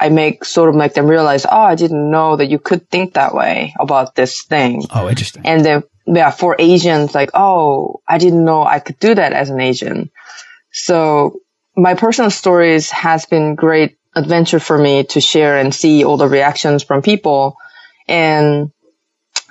I 0.00 0.08
make 0.08 0.44
sort 0.44 0.70
of 0.70 0.74
make 0.74 0.94
them 0.94 1.06
realize, 1.06 1.46
oh, 1.46 1.56
I 1.56 1.76
didn't 1.76 2.10
know 2.10 2.36
that 2.36 2.46
you 2.46 2.58
could 2.58 2.90
think 2.90 3.14
that 3.14 3.34
way 3.34 3.74
about 3.78 4.14
this 4.14 4.42
thing. 4.42 4.82
Oh, 4.90 5.08
interesting. 5.08 5.46
And 5.46 5.64
then 5.64 5.82
yeah, 6.06 6.30
for 6.30 6.56
Asians, 6.58 7.14
like, 7.14 7.30
oh, 7.34 8.00
I 8.06 8.18
didn't 8.18 8.44
know 8.44 8.64
I 8.64 8.78
could 8.80 8.98
do 8.98 9.14
that 9.14 9.32
as 9.32 9.50
an 9.50 9.60
Asian. 9.60 10.10
So 10.72 11.40
my 11.76 11.94
personal 11.94 12.30
stories 12.30 12.90
has 12.90 13.26
been 13.26 13.54
great 13.54 13.96
adventure 14.14 14.60
for 14.60 14.78
me 14.78 15.04
to 15.04 15.20
share 15.20 15.58
and 15.58 15.74
see 15.74 16.04
all 16.04 16.16
the 16.16 16.28
reactions 16.28 16.82
from 16.82 17.02
people. 17.02 17.56
And 18.06 18.70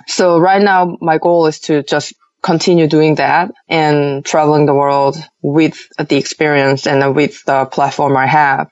so 0.06 0.38
right 0.38 0.62
now 0.62 0.96
my 1.00 1.18
goal 1.18 1.46
is 1.46 1.60
to 1.60 1.82
just 1.82 2.14
continue 2.42 2.86
doing 2.86 3.16
that 3.16 3.50
and 3.68 4.24
traveling 4.24 4.66
the 4.66 4.74
world 4.74 5.16
with 5.42 5.88
the 5.98 6.16
experience 6.16 6.86
and 6.86 7.14
with 7.16 7.42
the 7.44 7.64
platform 7.64 8.16
I 8.16 8.26
have 8.26 8.70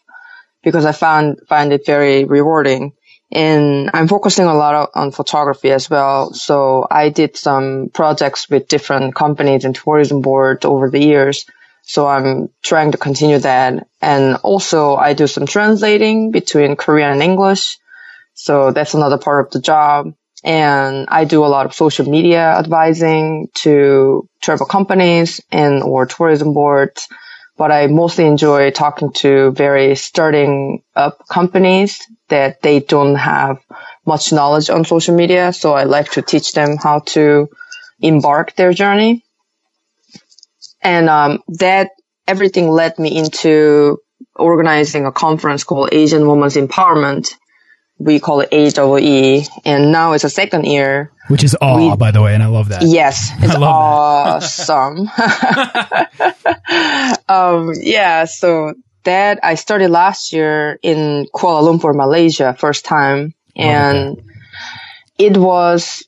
because 0.62 0.84
I 0.84 0.92
found, 0.92 1.40
find 1.48 1.72
it 1.72 1.86
very 1.86 2.24
rewarding. 2.24 2.92
And 3.32 3.90
I'm 3.94 4.08
focusing 4.08 4.44
a 4.44 4.54
lot 4.54 4.90
on 4.94 5.10
photography 5.10 5.70
as 5.70 5.88
well. 5.88 6.34
So 6.34 6.86
I 6.90 7.08
did 7.08 7.36
some 7.36 7.90
projects 7.92 8.50
with 8.50 8.68
different 8.68 9.14
companies 9.14 9.64
and 9.64 9.74
tourism 9.74 10.20
boards 10.20 10.66
over 10.66 10.90
the 10.90 11.02
years. 11.02 11.46
So 11.82 12.06
I'm 12.06 12.50
trying 12.62 12.92
to 12.92 12.98
continue 12.98 13.38
that. 13.38 13.88
And 14.02 14.36
also 14.42 14.96
I 14.96 15.14
do 15.14 15.26
some 15.26 15.46
translating 15.46 16.30
between 16.30 16.76
Korean 16.76 17.12
and 17.12 17.22
English. 17.22 17.78
So 18.34 18.70
that's 18.70 18.94
another 18.94 19.18
part 19.18 19.46
of 19.46 19.52
the 19.52 19.60
job. 19.60 20.14
And 20.44 21.08
I 21.08 21.24
do 21.24 21.44
a 21.44 21.46
lot 21.46 21.66
of 21.66 21.72
social 21.72 22.08
media 22.08 22.42
advising 22.58 23.48
to 23.62 24.28
travel 24.42 24.66
companies 24.66 25.40
and 25.50 25.82
or 25.82 26.04
tourism 26.04 26.52
boards 26.52 27.08
but 27.56 27.70
I 27.70 27.86
mostly 27.86 28.26
enjoy 28.26 28.70
talking 28.70 29.12
to 29.14 29.50
very 29.52 29.94
starting 29.94 30.82
up 30.94 31.26
companies 31.28 32.00
that 32.28 32.62
they 32.62 32.80
don't 32.80 33.14
have 33.14 33.62
much 34.06 34.32
knowledge 34.32 34.70
on 34.70 34.84
social 34.84 35.14
media. 35.14 35.52
So 35.52 35.72
I 35.72 35.84
like 35.84 36.12
to 36.12 36.22
teach 36.22 36.52
them 36.52 36.76
how 36.76 37.00
to 37.14 37.48
embark 38.00 38.56
their 38.56 38.72
journey. 38.72 39.24
And 40.82 41.08
um, 41.08 41.42
that 41.48 41.90
everything 42.26 42.68
led 42.68 42.98
me 42.98 43.16
into 43.16 43.98
organizing 44.34 45.06
a 45.06 45.12
conference 45.12 45.64
called 45.64 45.90
Asian 45.92 46.26
Women's 46.26 46.56
Empowerment 46.56 47.36
we 48.02 48.20
call 48.20 48.40
it 48.40 48.48
AWE, 48.52 49.46
and 49.64 49.92
now 49.92 50.12
it's 50.12 50.24
a 50.24 50.30
second 50.30 50.66
year. 50.66 51.12
Which 51.28 51.44
is 51.44 51.56
awe, 51.60 51.76
we, 51.76 51.96
by 51.96 52.10
the 52.10 52.20
way, 52.20 52.34
and 52.34 52.42
I 52.42 52.46
love 52.46 52.70
that. 52.70 52.82
Yes, 52.82 53.30
it's 53.38 53.54
awesome. 53.54 54.98
um, 57.28 57.72
yeah, 57.80 58.24
so 58.24 58.74
that 59.04 59.40
I 59.42 59.54
started 59.54 59.90
last 59.90 60.32
year 60.32 60.78
in 60.82 61.26
Kuala 61.34 61.62
Lumpur, 61.62 61.94
Malaysia, 61.94 62.54
first 62.58 62.84
time, 62.84 63.34
and 63.56 64.18
oh, 64.18 64.22
it 65.18 65.36
was 65.36 66.04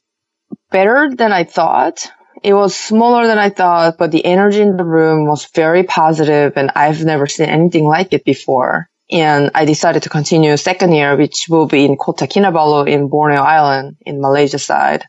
better 0.71 1.11
than 1.15 1.33
I 1.33 1.45
thought. 1.45 2.11
It 2.43 2.53
was 2.53 2.75
smaller 2.75 3.27
than 3.27 3.39
I 3.39 3.49
thought, 3.49 3.97
but 3.97 4.11
the 4.11 4.25
energy 4.25 4.61
in 4.61 4.77
the 4.77 4.85
room 4.85 5.27
was 5.27 5.47
very 5.55 5.85
positive, 5.85 6.55
and 6.57 6.71
I've 6.75 7.03
never 7.05 7.27
seen 7.27 7.49
anything 7.49 7.85
like 7.85 8.13
it 8.13 8.25
before 8.25 8.91
and 9.15 9.53
I 9.55 9.65
decided 9.65 10.03
to 10.03 10.09
continue 10.09 10.57
second 10.57 10.93
year, 10.93 11.17
which 11.17 11.47
will 11.49 11.67
be 11.67 11.85
in 11.85 11.97
Kota 11.97 12.27
Kinabalu 12.27 12.89
in 12.89 13.09
Borneo 13.09 13.41
Island 13.41 13.97
in 14.05 14.21
Malaysia 14.21 14.59
side. 14.59 15.05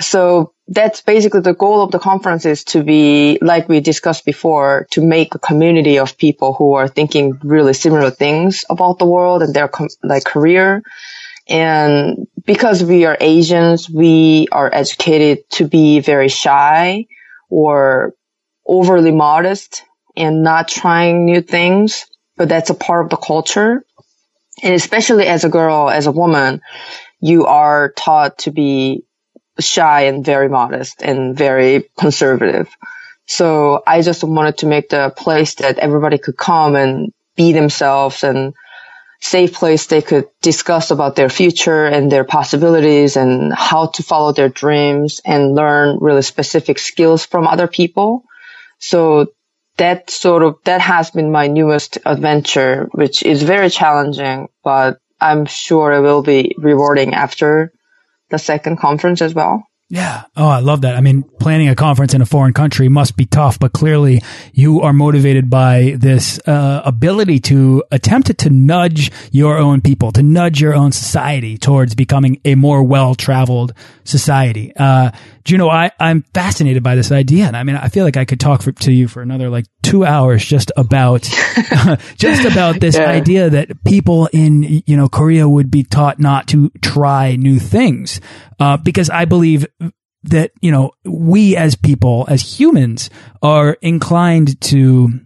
So 0.00 0.54
that's 0.68 1.02
basically 1.02 1.42
the 1.42 1.52
goal 1.52 1.82
of 1.82 1.90
the 1.90 1.98
conference 1.98 2.46
is 2.46 2.64
to 2.72 2.82
be, 2.82 3.38
like 3.42 3.68
we 3.68 3.80
discussed 3.80 4.24
before, 4.24 4.86
to 4.92 5.04
make 5.04 5.34
a 5.34 5.38
community 5.38 5.98
of 5.98 6.16
people 6.16 6.54
who 6.54 6.72
are 6.72 6.88
thinking 6.88 7.38
really 7.42 7.74
similar 7.74 8.10
things 8.10 8.64
about 8.70 8.98
the 8.98 9.04
world 9.04 9.42
and 9.42 9.52
their 9.52 9.70
like 10.02 10.24
career. 10.24 10.82
And 11.46 12.26
because 12.46 12.82
we 12.82 13.04
are 13.04 13.18
Asians, 13.20 13.90
we 13.90 14.48
are 14.50 14.70
educated 14.72 15.50
to 15.50 15.68
be 15.68 16.00
very 16.00 16.28
shy 16.28 17.04
or 17.50 18.14
overly 18.66 19.12
modest 19.12 19.82
and 20.16 20.42
not 20.42 20.68
trying 20.68 21.26
new 21.26 21.42
things 21.42 22.06
but 22.36 22.48
that's 22.48 22.70
a 22.70 22.74
part 22.74 23.04
of 23.04 23.10
the 23.10 23.16
culture. 23.16 23.84
And 24.62 24.74
especially 24.74 25.26
as 25.26 25.44
a 25.44 25.48
girl, 25.48 25.88
as 25.88 26.06
a 26.06 26.12
woman, 26.12 26.60
you 27.20 27.46
are 27.46 27.92
taught 27.92 28.38
to 28.38 28.50
be 28.50 29.04
shy 29.60 30.02
and 30.02 30.24
very 30.24 30.48
modest 30.48 31.02
and 31.02 31.36
very 31.36 31.88
conservative. 31.98 32.68
So 33.26 33.82
I 33.86 34.02
just 34.02 34.24
wanted 34.24 34.58
to 34.58 34.66
make 34.66 34.88
the 34.88 35.12
place 35.16 35.54
that 35.56 35.78
everybody 35.78 36.18
could 36.18 36.36
come 36.36 36.76
and 36.76 37.12
be 37.36 37.52
themselves 37.52 38.24
and 38.24 38.54
safe 39.20 39.52
place 39.54 39.86
they 39.86 40.02
could 40.02 40.28
discuss 40.42 40.90
about 40.90 41.14
their 41.14 41.28
future 41.28 41.86
and 41.86 42.10
their 42.10 42.24
possibilities 42.24 43.16
and 43.16 43.52
how 43.52 43.86
to 43.86 44.02
follow 44.02 44.32
their 44.32 44.48
dreams 44.48 45.20
and 45.24 45.54
learn 45.54 45.98
really 46.00 46.22
specific 46.22 46.78
skills 46.78 47.24
from 47.24 47.46
other 47.46 47.68
people. 47.68 48.24
So 48.80 49.28
that 49.76 50.10
sort 50.10 50.42
of, 50.42 50.56
that 50.64 50.80
has 50.80 51.10
been 51.10 51.32
my 51.32 51.46
newest 51.46 51.98
adventure, 52.04 52.88
which 52.92 53.22
is 53.22 53.42
very 53.42 53.70
challenging, 53.70 54.48
but 54.62 54.98
I'm 55.20 55.46
sure 55.46 55.92
it 55.92 56.00
will 56.00 56.22
be 56.22 56.54
rewarding 56.58 57.14
after 57.14 57.72
the 58.30 58.38
second 58.38 58.78
conference 58.78 59.22
as 59.22 59.34
well. 59.34 59.64
Yeah. 59.92 60.24
Oh, 60.34 60.48
I 60.48 60.60
love 60.60 60.80
that. 60.80 60.96
I 60.96 61.02
mean, 61.02 61.22
planning 61.38 61.68
a 61.68 61.74
conference 61.74 62.14
in 62.14 62.22
a 62.22 62.26
foreign 62.26 62.54
country 62.54 62.88
must 62.88 63.14
be 63.14 63.26
tough, 63.26 63.58
but 63.58 63.74
clearly 63.74 64.22
you 64.54 64.80
are 64.80 64.94
motivated 64.94 65.50
by 65.50 65.96
this 65.98 66.40
uh, 66.48 66.80
ability 66.86 67.40
to 67.40 67.84
attempt 67.90 68.38
to 68.38 68.48
nudge 68.48 69.12
your 69.32 69.58
own 69.58 69.82
people, 69.82 70.10
to 70.12 70.22
nudge 70.22 70.62
your 70.62 70.74
own 70.74 70.92
society 70.92 71.58
towards 71.58 71.94
becoming 71.94 72.40
a 72.46 72.54
more 72.54 72.82
well-traveled 72.82 73.74
society. 74.04 74.72
Uh, 74.74 75.10
Juno, 75.44 75.68
I, 75.68 75.90
I'm 75.98 76.22
fascinated 76.34 76.82
by 76.82 76.94
this 76.94 77.10
idea. 77.10 77.46
And 77.46 77.56
I 77.56 77.62
mean, 77.64 77.76
I 77.76 77.88
feel 77.88 78.04
like 78.04 78.16
I 78.16 78.24
could 78.24 78.40
talk 78.40 78.62
for, 78.62 78.72
to 78.72 78.92
you 78.92 79.08
for 79.08 79.22
another 79.22 79.50
like 79.50 79.66
two 79.82 80.04
hours 80.04 80.44
just 80.44 80.70
about, 80.76 81.22
just 82.16 82.44
about 82.44 82.80
this 82.80 82.96
yeah. 82.96 83.10
idea 83.10 83.50
that 83.50 83.84
people 83.84 84.28
in, 84.32 84.82
you 84.86 84.96
know, 84.96 85.08
Korea 85.08 85.48
would 85.48 85.70
be 85.70 85.82
taught 85.82 86.18
not 86.18 86.48
to 86.48 86.70
try 86.80 87.36
new 87.36 87.58
things. 87.58 88.20
Uh, 88.60 88.76
because 88.76 89.10
I 89.10 89.24
believe 89.24 89.66
that, 90.24 90.52
you 90.60 90.70
know, 90.70 90.92
we 91.04 91.56
as 91.56 91.74
people, 91.74 92.24
as 92.28 92.60
humans 92.60 93.10
are 93.42 93.76
inclined 93.80 94.60
to 94.62 95.20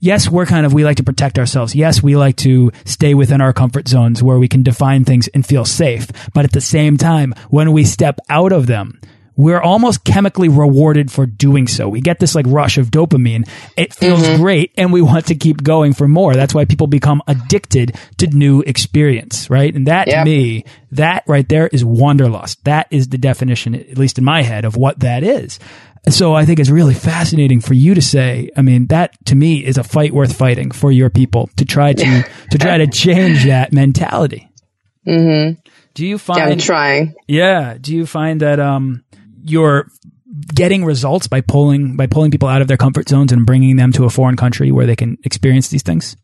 yes, 0.00 0.28
we're 0.28 0.46
kind 0.46 0.66
of, 0.66 0.72
we 0.72 0.84
like 0.84 0.96
to 0.96 1.04
protect 1.04 1.38
ourselves. 1.38 1.74
Yes, 1.74 2.02
we 2.02 2.16
like 2.16 2.36
to 2.36 2.72
stay 2.84 3.14
within 3.14 3.40
our 3.40 3.52
comfort 3.52 3.86
zones 3.86 4.22
where 4.22 4.38
we 4.38 4.48
can 4.48 4.62
define 4.62 5.04
things 5.04 5.28
and 5.28 5.46
feel 5.46 5.64
safe. 5.64 6.08
But 6.34 6.44
at 6.44 6.52
the 6.52 6.60
same 6.60 6.96
time, 6.96 7.34
when 7.50 7.72
we 7.72 7.84
step 7.84 8.18
out 8.28 8.52
of 8.52 8.66
them, 8.66 8.98
we're 9.40 9.60
almost 9.60 10.04
chemically 10.04 10.48
rewarded 10.48 11.10
for 11.10 11.26
doing 11.26 11.66
so. 11.66 11.88
We 11.88 12.00
get 12.00 12.18
this 12.18 12.34
like 12.34 12.46
rush 12.48 12.78
of 12.78 12.90
dopamine. 12.90 13.48
It 13.76 13.94
feels 13.94 14.20
mm 14.20 14.34
-hmm. 14.34 14.36
great 14.36 14.70
and 14.76 14.92
we 14.92 15.02
want 15.02 15.26
to 15.26 15.34
keep 15.34 15.62
going 15.62 15.94
for 15.94 16.08
more. 16.08 16.34
That's 16.34 16.54
why 16.54 16.64
people 16.64 16.86
become 16.86 17.22
addicted 17.26 17.96
to 18.18 18.26
new 18.26 18.62
experience, 18.66 19.48
right? 19.50 19.74
And 19.74 19.86
that 19.86 20.06
yep. 20.06 20.24
to 20.24 20.30
me, 20.30 20.64
that 20.92 21.22
right 21.26 21.48
there 21.48 21.68
is 21.72 21.84
wanderlust. 21.84 22.64
That 22.64 22.86
is 22.90 23.08
the 23.08 23.18
definition, 23.18 23.74
at 23.74 23.98
least 23.98 24.18
in 24.18 24.24
my 24.24 24.42
head, 24.42 24.64
of 24.64 24.76
what 24.76 25.00
that 25.00 25.22
is. 25.22 25.58
So 26.08 26.34
I 26.40 26.44
think 26.46 26.58
it's 26.58 26.70
really 26.70 26.94
fascinating 26.94 27.60
for 27.62 27.74
you 27.74 27.94
to 27.94 28.00
say, 28.00 28.50
I 28.56 28.62
mean, 28.62 28.86
that 28.86 29.10
to 29.24 29.34
me 29.34 29.52
is 29.66 29.78
a 29.78 29.82
fight 29.82 30.12
worth 30.12 30.32
fighting 30.32 30.72
for 30.72 30.92
your 30.92 31.10
people 31.10 31.48
to 31.56 31.64
try 31.64 31.92
to, 31.92 32.24
to 32.50 32.58
try 32.58 32.78
to 32.78 32.86
change 33.04 33.44
that 33.46 33.72
mentality. 33.72 34.48
Mm 35.06 35.26
-hmm. 35.26 35.56
Do 35.94 36.02
you 36.06 36.18
find, 36.18 36.38
yeah, 36.38 36.52
I'm 36.52 36.58
trying. 36.58 37.14
Yeah. 37.26 37.76
Do 37.80 37.92
you 37.92 38.06
find 38.06 38.40
that, 38.40 38.58
um, 38.58 39.02
you're 39.44 39.88
getting 40.54 40.84
results 40.84 41.26
by 41.26 41.40
pulling 41.40 41.96
by 41.96 42.06
pulling 42.06 42.30
people 42.30 42.48
out 42.48 42.62
of 42.62 42.68
their 42.68 42.76
comfort 42.76 43.08
zones 43.08 43.32
and 43.32 43.44
bringing 43.44 43.76
them 43.76 43.92
to 43.92 44.04
a 44.04 44.10
foreign 44.10 44.36
country 44.36 44.70
where 44.70 44.86
they 44.86 44.96
can 44.96 45.18
experience 45.24 45.68
these 45.68 45.82
things? 45.82 46.16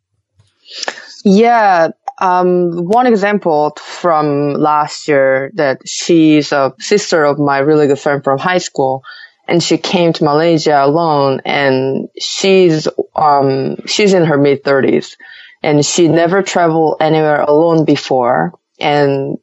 Yeah, 1.24 1.88
um, 2.20 2.84
one 2.86 3.06
example 3.06 3.76
from 3.80 4.54
last 4.54 5.08
year 5.08 5.50
that 5.54 5.86
she's 5.86 6.52
a 6.52 6.74
sister 6.78 7.24
of 7.24 7.38
my 7.38 7.58
really 7.58 7.88
good 7.88 7.98
friend 7.98 8.22
from 8.22 8.38
high 8.38 8.58
school, 8.58 9.02
and 9.48 9.62
she 9.62 9.76
came 9.76 10.12
to 10.14 10.24
Malaysia 10.24 10.84
alone, 10.84 11.40
and 11.44 12.08
she's 12.18 12.88
um, 13.14 13.76
she's 13.86 14.14
in 14.14 14.24
her 14.24 14.38
mid 14.38 14.64
thirties, 14.64 15.16
and 15.62 15.84
she 15.84 16.08
never 16.08 16.42
traveled 16.42 16.98
anywhere 17.00 17.42
alone 17.42 17.84
before, 17.84 18.54
and 18.78 19.38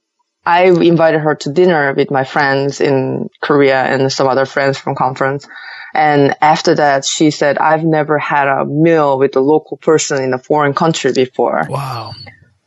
I 0.45 0.65
invited 0.65 1.21
her 1.21 1.35
to 1.35 1.51
dinner 1.51 1.93
with 1.93 2.11
my 2.11 2.23
friends 2.25 2.81
in 2.81 3.29
Korea 3.41 3.81
and 3.81 4.11
some 4.11 4.27
other 4.27 4.45
friends 4.45 4.77
from 4.77 4.95
conference. 4.95 5.47
And 5.93 6.35
after 6.41 6.75
that, 6.75 7.05
she 7.05 7.31
said, 7.31 7.57
I've 7.57 7.83
never 7.83 8.17
had 8.17 8.47
a 8.47 8.65
meal 8.65 9.17
with 9.17 9.35
a 9.35 9.39
local 9.39 9.77
person 9.77 10.21
in 10.21 10.33
a 10.33 10.39
foreign 10.39 10.73
country 10.73 11.13
before. 11.13 11.65
Wow. 11.69 12.13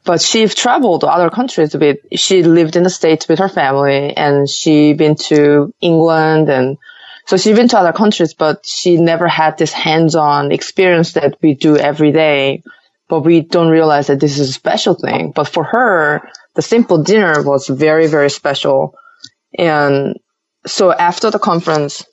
But 0.04 0.22
she's 0.22 0.54
traveled 0.54 1.00
to 1.00 1.08
other 1.08 1.30
countries 1.30 1.74
with, 1.74 1.98
she 2.14 2.44
lived 2.44 2.76
in 2.76 2.84
the 2.84 2.90
States 2.90 3.28
with 3.28 3.40
her 3.40 3.48
family 3.48 4.16
and 4.16 4.48
she 4.48 4.92
been 4.94 5.16
to 5.16 5.74
England 5.80 6.48
and 6.48 6.78
so 7.26 7.36
she's 7.36 7.56
been 7.56 7.66
to 7.68 7.78
other 7.78 7.92
countries, 7.92 8.34
but 8.34 8.64
she 8.64 8.98
never 8.98 9.26
had 9.26 9.58
this 9.58 9.72
hands-on 9.72 10.52
experience 10.52 11.14
that 11.14 11.38
we 11.42 11.54
do 11.54 11.76
every 11.76 12.12
day. 12.12 12.62
But 13.08 13.20
we 13.20 13.40
don't 13.40 13.68
realize 13.68 14.06
that 14.06 14.20
this 14.20 14.38
is 14.38 14.50
a 14.50 14.52
special 14.52 14.94
thing. 14.94 15.32
But 15.32 15.48
for 15.48 15.64
her, 15.64 16.30
the 16.56 16.62
simple 16.62 17.02
dinner 17.02 17.42
was 17.42 17.68
very, 17.68 18.06
very 18.08 18.30
special. 18.30 18.94
And 19.56 20.16
so 20.66 20.90
after 20.90 21.30
the 21.30 21.38
conference, 21.38 22.04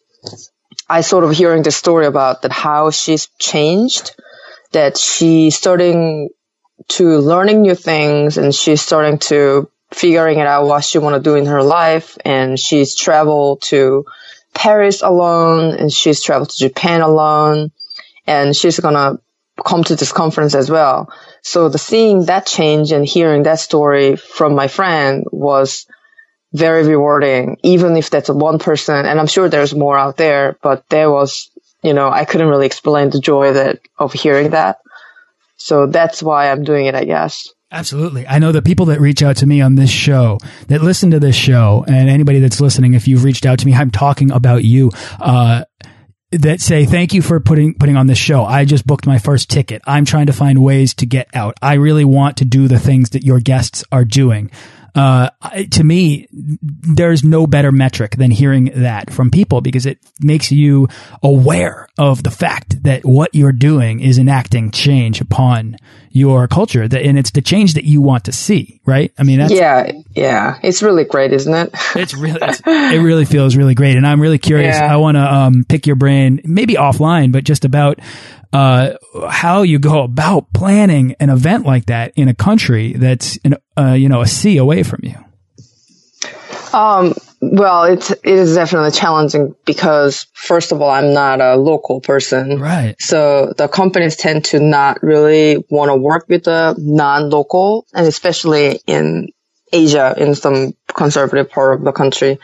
I 0.90 1.02
sort 1.02 1.24
of 1.24 1.32
hearing 1.32 1.64
the 1.64 1.72
story 1.72 2.06
about 2.06 2.42
that 2.44 2.52
how 2.52 2.92
she's 2.92 3.30
changed, 3.40 4.16
that 4.74 4.98
she's 4.98 5.56
starting 5.56 6.30
to 6.90 7.20
learning 7.20 7.62
new 7.62 7.76
things 7.76 8.38
and 8.38 8.54
she's 8.54 8.82
starting 8.82 9.18
to 9.20 9.70
figuring 9.92 10.40
it 10.40 10.48
out 10.48 10.68
what 10.68 10.84
she 10.84 10.98
want 10.98 11.16
to 11.16 11.22
do 11.22 11.36
in 11.36 11.46
her 11.46 11.64
life. 11.64 12.18
And 12.26 12.60
she's 12.60 12.96
traveled 12.96 13.62
to 13.68 14.06
Paris 14.54 15.02
alone 15.02 15.74
and 15.74 15.92
she's 15.92 16.22
traveled 16.22 16.50
to 16.50 16.58
Japan 16.58 17.02
alone 17.02 17.72
and 18.28 18.56
she's 18.56 18.78
to 18.78 19.20
come 19.64 19.84
to 19.84 19.96
this 19.96 20.12
conference 20.12 20.56
as 20.56 20.70
well. 20.70 21.14
So 21.42 21.70
the 21.70 21.78
seeing 21.78 22.26
that 22.26 22.46
change 22.46 22.92
and 22.92 23.06
hearing 23.06 23.44
that 23.44 23.60
story 23.60 24.16
from 24.16 24.56
my 24.56 24.68
friend 24.68 25.26
was 25.32 25.86
very 26.52 26.88
rewarding, 26.88 27.58
even 27.64 27.98
if 27.98 28.10
that's 28.10 28.30
one 28.30 28.60
person. 28.60 29.06
And 29.06 29.20
I'm 29.20 29.28
sure 29.28 29.50
there's 29.50 29.74
more 29.74 29.98
out 29.98 30.18
there, 30.18 30.58
but 30.62 30.88
there 30.90 31.12
was, 31.12 31.50
you 31.82 31.94
know, 31.94 32.10
I 32.10 32.26
couldn't 32.26 32.48
really 32.48 32.66
explain 32.66 33.10
the 33.10 33.20
joy 33.20 33.54
that 33.54 33.80
of 33.98 34.14
hearing 34.14 34.52
that. 34.52 34.80
So 35.58 35.88
that's 35.88 36.22
why 36.22 36.52
I'm 36.52 36.64
doing 36.64 36.86
it, 36.86 36.96
I 36.96 37.06
guess. 37.06 37.50
Absolutely. 37.72 38.28
I 38.28 38.38
know 38.38 38.52
the 38.52 38.62
people 38.62 38.86
that 38.88 39.02
reach 39.02 39.24
out 39.24 39.38
to 39.38 39.48
me 39.48 39.60
on 39.60 39.74
this 39.74 39.90
show, 39.90 40.38
that 40.68 40.84
listen 40.84 41.10
to 41.12 41.20
this 41.20 41.36
show, 41.36 41.84
and 41.88 42.08
anybody 42.08 42.40
that's 42.40 42.62
listening, 42.62 42.94
if 42.94 43.08
you've 43.08 43.24
reached 43.24 43.48
out 43.48 43.60
to 43.60 43.66
me, 43.66 43.74
I'm 43.74 43.90
talking 43.90 44.30
about 44.30 44.64
you. 44.64 44.92
Uh, 45.20 45.64
that 46.42 46.62
say 46.62 46.86
thank 46.86 47.14
you 47.14 47.22
for 47.22 47.40
putting 47.40 47.74
putting 47.76 47.98
on 47.98 48.08
this 48.08 48.18
show. 48.18 48.44
I 48.44 48.66
just 48.66 48.86
booked 48.86 49.06
my 49.06 49.18
first 49.18 49.50
ticket. 49.50 49.82
I'm 49.86 50.06
trying 50.06 50.28
to 50.28 50.34
find 50.34 50.62
ways 50.62 50.94
to 50.96 51.06
get 51.06 51.30
out. 51.34 51.58
I 51.62 51.74
really 51.76 52.06
want 52.06 52.38
to 52.38 52.46
do 52.46 52.68
the 52.68 52.80
things 52.80 53.12
that 53.12 53.24
your 53.24 53.40
guests 53.40 53.84
are 53.92 54.06
doing 54.06 54.52
uh, 54.96 55.30
to 55.72 55.84
me, 55.84 56.28
there's 56.32 57.24
no 57.24 57.48
better 57.48 57.72
metric 57.72 58.16
than 58.18 58.30
hearing 58.30 58.66
that 58.76 59.12
from 59.12 59.32
people 59.32 59.62
because 59.62 59.86
it 59.86 59.98
makes 60.20 60.52
you 60.52 60.88
aware 61.24 61.88
of 61.98 62.22
the 62.22 62.30
fact 62.30 62.84
that 62.84 63.04
what 63.04 63.34
you're 63.34 63.52
doing 63.52 64.02
is 64.02 64.20
enacting 64.20 64.70
change 64.70 65.20
upon 65.20 65.78
your 66.12 66.48
culture 66.48 66.88
that, 66.88 67.02
and 67.02 67.18
it's 67.18 67.32
the 67.32 67.42
change 67.42 67.74
that 67.74 67.86
you 67.86 68.02
want 68.02 68.26
to 68.26 68.32
see, 68.32 68.82
right? 68.86 69.12
I 69.18 69.24
mean, 69.24 69.40
yeah, 69.50 69.92
yeah, 70.12 70.60
it's 70.62 70.84
really 70.84 71.06
great, 71.06 71.34
isn't 71.34 71.54
it? 71.54 71.70
it's 71.96 72.14
really, 72.14 72.40
it's, 72.42 72.62
it 72.66 73.02
really 73.02 73.26
feels 73.26 73.56
really 73.56 73.74
great. 73.74 73.98
And 73.98 74.06
I'm 74.06 74.22
really 74.22 74.38
curious. 74.38 74.76
Yeah. 74.76 74.94
I 74.94 74.98
want 74.98 75.18
to, 75.18 75.22
um, 75.22 75.66
pick 75.68 75.88
your 75.88 75.96
brain, 75.96 76.40
maybe 76.44 76.76
offline, 76.76 77.32
but 77.32 77.44
just 77.44 77.66
about, 77.66 78.00
uh, 78.54 78.98
how 79.30 79.64
you 79.64 79.80
go 79.80 80.04
about 80.04 80.54
planning 80.54 81.16
an 81.20 81.30
event 81.30 81.66
like 81.66 81.88
that 81.88 82.14
in 82.16 82.28
a 82.28 82.36
country 82.36 82.94
that's, 82.94 83.38
in, 83.38 83.56
uh, 83.78 83.94
you 83.94 84.08
know, 84.08 84.22
a 84.22 84.28
sea 84.28 84.58
away 84.58 84.84
from 84.84 85.00
you? 85.04 85.16
Um, 86.72 87.14
well, 87.42 87.84
it's, 87.84 88.12
it 88.12 88.24
is 88.24 88.56
definitely 88.56 88.92
challenging 88.92 89.56
because 89.66 90.28
first 90.34 90.72
of 90.72 90.82
all, 90.82 90.90
I'm 90.90 91.14
not 91.14 91.42
a 91.42 91.56
local 91.56 92.00
person. 92.00 92.60
Right. 92.60 92.96
So 93.00 93.54
the 93.58 93.68
companies 93.68 94.16
tend 94.16 94.46
to 94.46 94.60
not 94.60 95.04
really 95.04 95.64
want 95.70 95.90
to 95.90 95.96
work 95.96 96.26
with 96.30 96.46
the 96.46 96.76
non-local 96.78 97.86
and 97.94 98.08
especially 98.08 98.80
in 98.88 99.30
Asia, 99.72 100.16
in 100.18 100.36
some 100.36 100.74
conservative 100.88 101.50
part 101.50 101.80
of 101.80 101.86
the 101.86 101.92
country. 101.92 102.40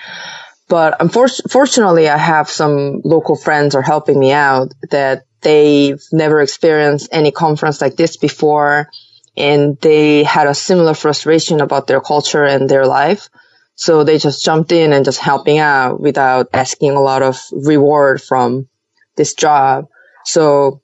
But 0.68 0.98
unfortunately, 1.00 2.10
I 2.10 2.18
have 2.18 2.50
some 2.50 3.02
local 3.04 3.36
friends 3.36 3.74
are 3.74 3.82
helping 3.82 4.20
me 4.20 4.32
out 4.32 4.74
that 4.92 5.24
they've 5.42 6.02
never 6.12 6.42
experienced 6.42 7.10
any 7.12 7.32
conference 7.32 7.82
like 7.82 7.96
this 7.96 8.18
before. 8.18 8.90
And 9.38 9.78
they 9.80 10.24
had 10.24 10.48
a 10.48 10.54
similar 10.54 10.94
frustration 10.94 11.62
about 11.62 11.88
their 11.88 12.02
culture 12.02 12.44
and 12.44 12.70
their 12.70 12.86
life. 12.86 13.30
So 13.76 14.04
they 14.04 14.18
just 14.18 14.44
jumped 14.44 14.74
in 14.74 14.92
and 14.92 15.06
just 15.06 15.20
helping 15.20 15.60
out 15.60 16.02
without 16.02 16.50
asking 16.54 16.92
a 16.92 17.02
lot 17.02 17.22
of 17.22 17.40
reward 17.52 18.22
from 18.22 18.68
this 19.16 19.34
job. 19.34 19.88
So 20.26 20.82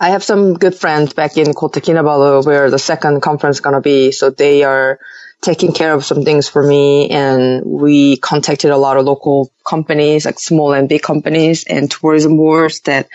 I 0.00 0.10
have 0.10 0.22
some 0.22 0.54
good 0.54 0.74
friends 0.74 1.14
back 1.14 1.38
in 1.38 1.54
Kota 1.54 1.80
Kinabalu 1.80 2.44
where 2.44 2.70
the 2.70 2.78
second 2.78 3.22
conference 3.22 3.56
is 3.56 3.60
going 3.60 3.74
to 3.74 3.80
be. 3.80 4.12
So 4.12 4.28
they 4.28 4.64
are 4.64 4.98
taking 5.44 5.72
care 5.72 5.92
of 5.92 6.04
some 6.04 6.24
things 6.24 6.48
for 6.48 6.62
me 6.66 7.10
and 7.10 7.62
we 7.64 8.16
contacted 8.16 8.70
a 8.70 8.78
lot 8.78 8.96
of 8.96 9.04
local 9.04 9.52
companies, 9.64 10.24
like 10.24 10.38
small 10.38 10.72
and 10.72 10.88
big 10.88 11.02
companies 11.02 11.64
and 11.64 11.90
tourism 11.90 12.36
boards 12.36 12.80
that 12.80 13.08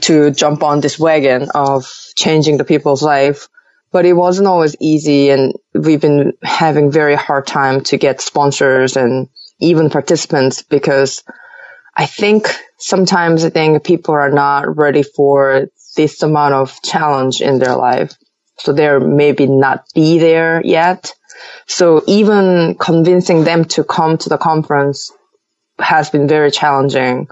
to 0.00 0.30
jump 0.32 0.62
on 0.62 0.80
this 0.80 0.98
wagon 0.98 1.48
of 1.54 1.86
changing 2.16 2.56
the 2.58 2.64
people's 2.64 3.02
life. 3.02 3.48
But 3.92 4.04
it 4.04 4.12
wasn't 4.12 4.48
always 4.48 4.76
easy 4.80 5.30
and 5.30 5.54
we've 5.72 6.00
been 6.00 6.32
having 6.42 6.90
very 6.90 7.14
hard 7.14 7.46
time 7.46 7.82
to 7.84 7.96
get 7.96 8.20
sponsors 8.20 8.96
and 8.96 9.28
even 9.60 9.88
participants 9.88 10.62
because 10.62 11.22
I 11.96 12.06
think 12.06 12.48
sometimes 12.78 13.44
I 13.44 13.50
think 13.50 13.84
people 13.84 14.14
are 14.14 14.30
not 14.30 14.76
ready 14.76 15.02
for 15.02 15.68
this 15.96 16.22
amount 16.22 16.54
of 16.54 16.82
challenge 16.82 17.40
in 17.40 17.58
their 17.58 17.76
life. 17.76 18.12
So 18.58 18.72
they're 18.72 19.00
maybe 19.00 19.46
not 19.46 19.84
be 19.94 20.18
there 20.18 20.60
yet. 20.64 21.14
So 21.66 22.02
even 22.06 22.76
convincing 22.78 23.44
them 23.44 23.64
to 23.66 23.84
come 23.84 24.18
to 24.18 24.28
the 24.28 24.38
conference 24.38 25.12
has 25.78 26.10
been 26.10 26.28
very 26.28 26.50
challenging 26.50 27.28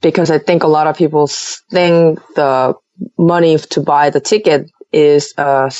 because 0.00 0.30
I 0.30 0.38
think 0.38 0.62
a 0.62 0.68
lot 0.68 0.86
of 0.86 0.96
people 0.96 1.26
think 1.26 2.20
the 2.34 2.74
money 3.18 3.58
to 3.58 3.80
buy 3.80 4.10
the 4.10 4.20
ticket 4.20 4.70
is 4.92 5.34
a 5.36 5.70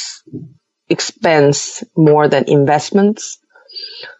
expense 0.88 1.82
more 1.96 2.28
than 2.28 2.44
investments. 2.48 3.38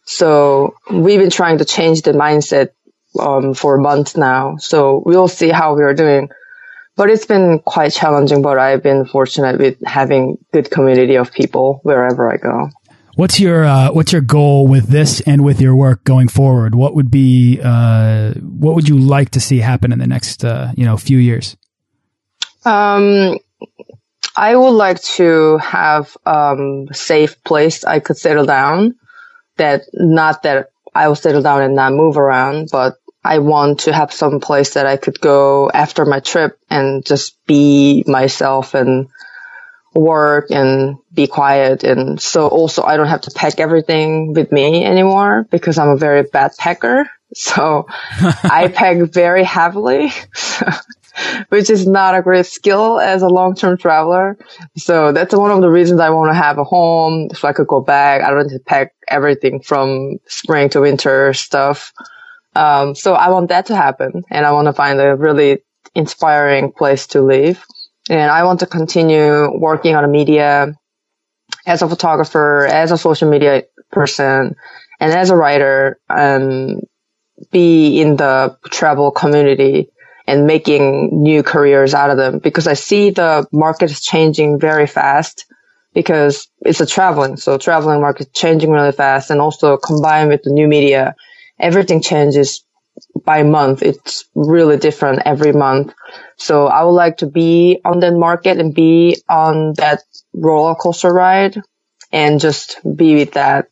So 0.05 0.75
we've 0.90 1.20
been 1.20 1.31
trying 1.31 1.59
to 1.59 1.64
change 1.64 2.03
the 2.03 2.12
mindset 2.12 2.70
um, 3.18 3.55
for 3.55 3.79
months 3.79 4.16
now. 4.16 4.57
So 4.59 5.03
we'll 5.05 5.29
see 5.29 5.49
how 5.49 5.75
we 5.75 5.83
are 5.83 5.94
doing. 5.94 6.29
But 6.96 7.11
it's 7.11 7.27
been 7.27 7.59
quite 7.59 7.92
challenging, 7.92 8.40
but 8.42 8.59
I've 8.59 8.83
been 8.83 9.05
fortunate 9.05 9.59
with 9.59 9.77
having 9.85 10.38
good 10.53 10.70
community 10.70 11.16
of 11.16 11.33
people 11.33 11.81
wherever 11.83 12.33
I 12.33 12.37
go. 12.38 12.70
What's 13.16 13.40
your 13.40 13.64
uh, 13.64 13.92
what's 13.92 14.12
your 14.12 14.20
goal 14.20 14.68
with 14.68 14.88
this 14.88 15.22
and 15.22 15.42
with 15.42 15.59
your 15.59 15.74
work 15.74 16.05
going 16.05 16.29
forward? 16.29 16.74
What 16.74 16.94
would 16.94 17.11
be 17.11 17.59
uh, 17.64 18.35
what 18.35 18.74
would 18.74 18.90
you 18.90 18.98
like 18.98 19.31
to 19.31 19.40
see 19.40 19.59
happen 19.59 19.90
in 19.90 19.98
the 19.98 20.07
next 20.07 20.44
uh, 20.44 20.72
you 20.76 20.85
know 20.85 20.98
few 20.98 21.16
years? 21.16 21.57
Um, 22.66 23.38
I 24.37 24.55
would 24.55 24.76
like 24.76 25.00
to 25.16 25.57
have 25.59 26.14
um 26.26 26.88
safe 26.92 27.42
place 27.42 27.85
I 27.85 28.00
could 28.00 28.18
settle 28.18 28.44
down. 28.44 28.96
That 29.57 29.85
not 29.94 30.42
that 30.42 30.68
I 30.94 31.09
will 31.09 31.16
settle 31.16 31.40
down 31.40 31.62
and 31.62 31.74
not 31.74 31.94
move 31.94 32.18
around, 32.18 32.68
but 32.70 32.96
I 33.24 33.38
want 33.38 33.81
to 33.81 33.94
have 33.94 34.12
some 34.12 34.40
place 34.40 34.74
that 34.74 34.85
I 34.85 34.98
could 34.98 35.20
go 35.20 35.70
after 35.70 36.05
my 36.05 36.20
trip 36.20 36.59
and 36.68 37.02
just 37.02 37.35
be 37.46 38.05
myself 38.07 38.74
and 38.74 39.09
work 39.97 40.51
and 40.51 40.99
be 41.13 41.27
quiet. 41.27 41.83
And 41.85 42.21
so 42.21 42.49
also 42.49 42.83
I 42.83 42.97
don't 42.97 43.09
have 43.09 43.23
to 43.23 43.31
pack 43.31 43.59
everything 43.59 44.35
with 44.35 44.53
me 44.53 44.85
anymore 44.85 45.47
because 45.51 45.79
I'm 45.79 45.89
a 45.89 45.97
very 45.97 46.23
bad 46.23 46.53
packer. 46.59 47.09
So 47.35 47.87
I 48.21 48.71
pack 48.73 48.99
very 49.11 49.43
heavily, 49.43 50.13
which 51.49 51.71
is 51.71 51.87
not 51.87 52.15
a 52.15 52.23
great 52.23 52.47
skill 52.47 53.01
as 53.01 53.23
a 53.23 53.29
long-term 53.29 53.79
traveler. 53.79 54.39
So 54.77 55.13
that's 55.13 55.35
one 55.35 55.51
of 55.51 55.61
the 55.61 55.71
reasons 55.71 56.01
I 56.01 56.11
want 56.11 56.31
to 56.31 56.35
have 56.35 56.59
a 56.59 56.65
home 56.65 57.31
so 57.35 57.49
I 57.49 57.53
could 57.53 57.67
go 57.67 57.81
back. 57.81 58.23
I 58.23 58.31
don't 58.31 58.51
have 58.51 58.59
to 58.59 58.65
pack 58.65 58.93
everything 59.09 59.61
from 59.61 60.19
spring 60.27 60.69
to 60.71 60.83
winter 60.83 61.33
stuff. 61.33 61.93
Um, 62.55 62.95
so 62.95 63.15
I 63.15 63.29
want 63.29 63.49
that 63.49 63.67
to 63.67 63.77
happen 63.77 64.25
and 64.31 64.47
I 64.47 64.53
want 64.53 64.67
to 64.67 64.73
find 64.73 65.01
a 65.01 65.15
really 65.15 65.63
inspiring 65.95 66.73
place 66.73 67.09
to 67.09 67.23
live. 67.23 67.65
And 68.09 68.31
I 68.31 68.45
want 68.45 68.61
to 68.61 68.66
continue 68.66 69.51
working 69.57 69.97
on 69.97 70.11
media 70.11 70.75
as 71.66 71.83
a 71.83 71.88
photographer, 71.88 72.66
as 72.66 72.92
a 72.92 72.99
social 72.99 73.31
media 73.31 73.64
person, 73.90 74.55
and 75.01 75.12
as 75.12 75.31
a 75.31 75.37
writer, 75.37 75.99
um, 76.09 76.81
be 77.51 78.01
in 78.01 78.16
the 78.16 78.57
travel 78.71 79.11
community 79.11 79.90
and 80.27 80.47
making 80.47 81.23
new 81.23 81.42
careers 81.42 81.95
out 81.95 82.11
of 82.11 82.16
them 82.16 82.38
because 82.38 82.66
I 82.66 82.75
see 82.75 83.11
the 83.11 83.47
market 83.53 83.90
is 83.90 84.01
changing 84.01 84.59
very 84.59 84.87
fast 84.87 85.47
because 85.95 86.49
it's 86.61 86.81
a 86.81 86.87
traveling. 86.87 87.37
So 87.37 87.59
traveling 87.59 88.01
market 88.01 88.33
changing 88.35 88.71
really 88.71 88.92
fast 88.92 89.31
and 89.31 89.40
also 89.40 89.77
combined 89.77 90.31
with 90.31 90.42
the 90.42 90.51
new 90.51 90.66
media, 90.69 91.14
everything 91.59 92.03
changes 92.03 92.65
by 93.24 93.42
month. 93.42 93.83
It's 93.83 94.24
really 94.35 94.76
different 94.76 95.22
every 95.24 95.52
month. 95.52 95.94
So 96.37 96.66
I 96.66 96.85
would 96.85 96.90
like 96.90 97.18
to 97.18 97.26
be 97.26 97.81
on 97.85 98.00
that 98.00 98.14
market 98.14 98.59
and 98.59 98.74
be 98.74 99.16
on 99.29 99.74
that 99.74 100.02
roller 100.35 100.74
coaster 100.74 101.12
ride 101.12 101.61
and 102.12 102.40
just 102.40 102.79
be 102.96 103.14
with 103.16 103.33
that 103.33 103.68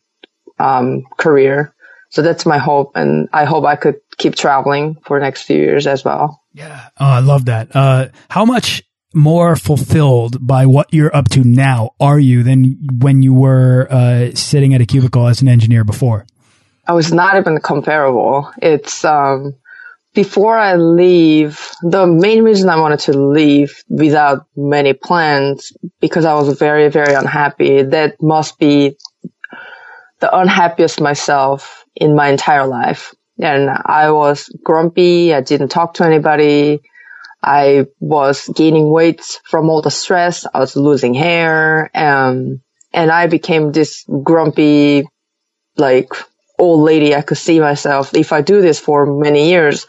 um, 0.59 1.03
career. 1.17 1.73
So 2.09 2.21
that's 2.21 2.45
my 2.45 2.59
hope, 2.59 2.93
and 2.95 3.27
I 3.33 3.43
hope 3.43 3.65
I 3.65 3.75
could 3.75 3.95
keep 4.17 4.35
traveling 4.35 4.95
for 5.03 5.19
next 5.19 5.43
few 5.43 5.57
years 5.57 5.85
as 5.85 6.05
well. 6.05 6.41
Yeah, 6.53 6.89
oh, 6.97 7.05
I 7.05 7.19
love 7.19 7.45
that. 7.45 7.75
Uh, 7.75 8.07
how 8.29 8.45
much 8.45 8.83
more 9.13 9.55
fulfilled 9.55 10.45
by 10.45 10.65
what 10.65 10.93
you're 10.93 11.13
up 11.15 11.29
to 11.29 11.43
now 11.43 11.91
are 11.99 12.19
you 12.19 12.43
than 12.43 12.77
when 12.99 13.21
you 13.21 13.33
were 13.33 13.87
uh, 13.89 14.31
sitting 14.33 14.73
at 14.73 14.81
a 14.81 14.85
cubicle 14.85 15.27
as 15.27 15.41
an 15.41 15.47
engineer 15.47 15.83
before? 15.83 16.25
I 16.87 16.93
was 16.93 17.11
not 17.11 17.37
even 17.37 17.59
comparable. 17.59 18.51
It's 18.61 19.03
um, 19.05 19.55
before 20.13 20.57
I 20.57 20.75
leave. 20.75 21.69
The 21.81 22.07
main 22.07 22.43
reason 22.43 22.69
I 22.69 22.79
wanted 22.79 22.99
to 23.01 23.13
leave 23.17 23.83
without 23.89 24.45
many 24.55 24.93
plans 24.93 25.73
because 25.99 26.25
I 26.25 26.33
was 26.35 26.57
very, 26.57 26.89
very 26.89 27.13
unhappy. 27.13 27.83
That 27.83 28.21
must 28.21 28.59
be 28.59 28.97
the 30.19 30.35
unhappiest 30.35 31.01
myself 31.01 31.85
in 31.95 32.15
my 32.15 32.29
entire 32.29 32.67
life. 32.67 33.13
And 33.39 33.69
I 33.69 34.11
was 34.11 34.49
grumpy. 34.63 35.33
I 35.33 35.41
didn't 35.41 35.69
talk 35.69 35.95
to 35.95 36.05
anybody. 36.05 36.81
I 37.43 37.87
was 37.99 38.47
gaining 38.55 38.89
weight 38.89 39.39
from 39.43 39.69
all 39.69 39.81
the 39.81 39.91
stress. 39.91 40.45
I 40.51 40.59
was 40.59 40.75
losing 40.75 41.13
hair. 41.13 41.91
Um, 41.93 42.61
and 42.93 43.11
I 43.11 43.27
became 43.27 43.71
this 43.71 44.05
grumpy, 44.23 45.07
like 45.77 46.13
old 46.57 46.83
lady. 46.83 47.15
I 47.15 47.21
could 47.21 47.37
see 47.37 47.59
myself. 47.59 48.13
If 48.13 48.31
I 48.31 48.41
do 48.41 48.61
this 48.61 48.79
for 48.79 49.05
many 49.05 49.49
years, 49.49 49.87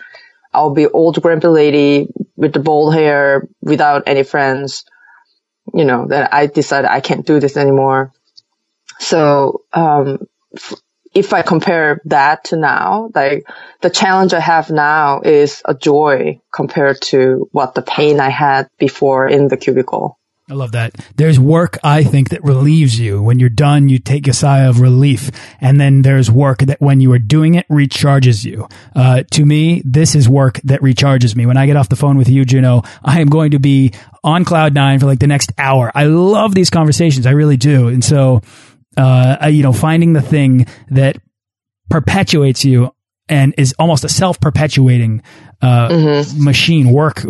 I'll 0.53 0.75
be 0.75 0.87
old 0.87 1.21
grumpy 1.21 1.49
lady 1.49 2.09
with 2.37 2.53
the 2.53 2.61
bald 2.61 2.95
hair 2.95 3.49
without 3.61 4.05
any 4.07 4.23
friends. 4.23 4.85
You 5.75 5.85
know, 5.85 6.07
that 6.09 6.33
I 6.33 6.47
decided 6.47 6.91
I 6.91 7.01
can't 7.01 7.27
do 7.27 7.41
this 7.41 7.57
anymore. 7.57 8.13
So, 9.01 9.63
um, 9.73 10.19
if 11.17 11.33
I 11.33 11.43
compare 11.43 12.01
that 12.05 12.45
to 12.45 12.57
now, 12.57 13.11
like 13.15 13.47
the 13.81 13.91
challenge 13.91 14.35
I 14.35 14.41
have 14.41 14.71
now 14.71 15.23
is 15.23 15.63
a 15.65 15.75
joy 15.75 16.41
compared 16.53 17.01
to 17.13 17.49
what 17.53 17.75
the 17.75 17.83
pain 17.83 18.21
I 18.21 18.29
had 18.29 18.69
before 18.79 19.27
in 19.27 19.49
the 19.49 19.57
cubicle. 19.57 20.19
I 20.49 20.55
love 20.55 20.73
that. 20.73 20.95
There's 21.17 21.41
work, 21.41 21.77
I 21.83 22.05
think, 22.05 22.29
that 22.29 22.45
relieves 22.45 23.01
you. 23.01 23.21
When 23.21 23.41
you're 23.41 23.49
done, 23.49 23.89
you 23.89 23.99
take 23.99 24.29
a 24.29 24.33
sigh 24.33 24.61
of 24.61 24.81
relief. 24.81 25.29
And 25.61 25.81
then 25.81 26.03
there's 26.03 26.31
work 26.31 26.61
that 26.61 26.81
when 26.81 27.01
you 27.01 27.13
are 27.15 27.19
doing 27.19 27.57
it, 27.57 27.67
recharges 27.69 28.45
you. 28.45 28.69
Uh, 28.95 29.25
to 29.33 29.45
me, 29.45 29.83
this 29.85 30.15
is 30.15 30.29
work 30.29 30.61
that 30.63 30.83
recharges 30.83 31.35
me. 31.35 31.47
When 31.47 31.57
I 31.57 31.67
get 31.67 31.77
off 31.77 31.89
the 31.89 31.97
phone 31.97 32.17
with 32.17 32.29
you, 32.29 32.45
Juno, 32.45 32.83
I 33.03 33.21
am 33.21 33.27
going 33.27 33.51
to 33.53 33.59
be 33.59 33.93
on 34.23 34.45
cloud 34.45 34.73
nine 34.73 35.01
for 35.01 35.07
like 35.07 35.19
the 35.19 35.27
next 35.27 35.51
hour. 35.59 35.91
I 35.93 36.05
love 36.05 36.55
these 36.55 36.71
conversations. 36.71 37.27
I 37.27 37.33
really 37.33 37.57
do. 37.57 37.89
And 37.89 38.05
so, 38.05 38.41
uh, 38.97 39.49
you 39.51 39.65
know, 39.65 39.73
finding 39.73 40.13
the 40.13 40.23
thing 40.23 40.67
that 40.91 41.17
perpetuates 41.91 42.65
you 42.65 42.95
and 43.29 43.53
is 43.59 43.75
almost 43.81 44.05
a 44.05 44.09
self 44.09 44.39
perpetuating, 44.39 45.23
uh, 45.61 45.89
mm 45.89 46.05
-hmm. 46.05 46.39
machine 46.39 46.93
work, 46.93 47.27